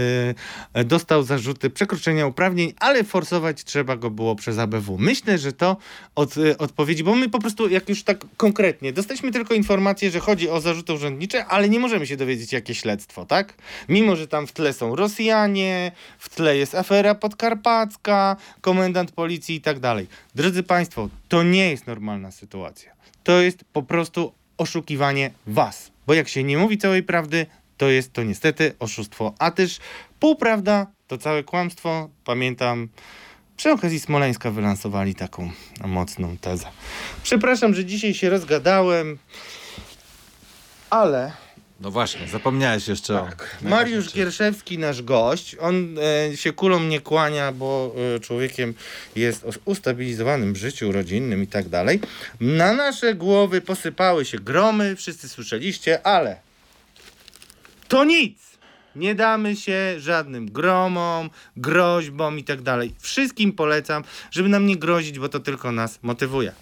[0.74, 4.98] e, dostał zarzuty przekroczenia uprawnień, ale forsować trzeba go było przez ABW.
[4.98, 5.76] Myślę, że to
[6.14, 10.20] od, e, odpowiedzi, bo my po prostu, jak już tak konkretnie, dostaliśmy tylko informację, że
[10.20, 13.54] chodzi o zarzuty urzędnicze, ale nie możemy się dowiedzieć, jakie śledztwo, tak?
[13.88, 19.60] Mimo, że tam w tle są Rosjanie, w tle jest afera podkarpacka, komendant policji i
[19.60, 20.06] tak dalej.
[20.34, 22.92] Drodzy Państwo, to nie jest normalna sytuacja.
[23.24, 25.93] To jest po prostu oszukiwanie Was.
[26.06, 27.46] Bo jak się nie mówi całej prawdy,
[27.76, 29.34] to jest to niestety oszustwo.
[29.38, 29.78] A też
[30.20, 32.08] półprawda to całe kłamstwo.
[32.24, 32.88] Pamiętam,
[33.56, 35.50] przy okazji Smoleńska wylansowali taką
[35.84, 36.66] mocną tezę.
[37.22, 39.18] Przepraszam, że dzisiaj się rozgadałem,
[40.90, 41.32] ale
[41.84, 43.28] No właśnie, zapomniałeś jeszcze o...
[43.62, 45.98] Mariusz Gierszewski, nasz gość, on
[46.32, 48.74] e, się kulą nie kłania, bo e, człowiekiem
[49.16, 52.00] jest o ustabilizowanym życiu rodzinnym i tak dalej.
[52.40, 56.36] Na nasze głowy posypały się gromy, wszyscy słyszeliście, ale
[57.88, 58.38] to nic!
[58.96, 62.94] Nie damy się żadnym gromom, groźbom i tak dalej.
[62.98, 66.52] Wszystkim polecam, żeby nam nie grozić, bo to tylko nas motywuje.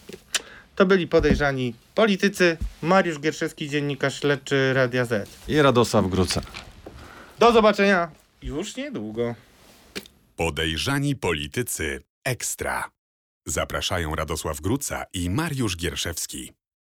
[0.76, 2.56] To byli podejrzani politycy.
[2.82, 5.28] Mariusz Gierszewski, dziennikarz śledczy Radia Z.
[5.48, 6.40] I Radosław Gruca.
[7.38, 8.10] Do zobaczenia
[8.42, 9.34] już niedługo.
[10.36, 12.90] Podejrzani politycy ekstra.
[13.46, 16.52] Zapraszają Radosław Gruca i Mariusz Gierszewski.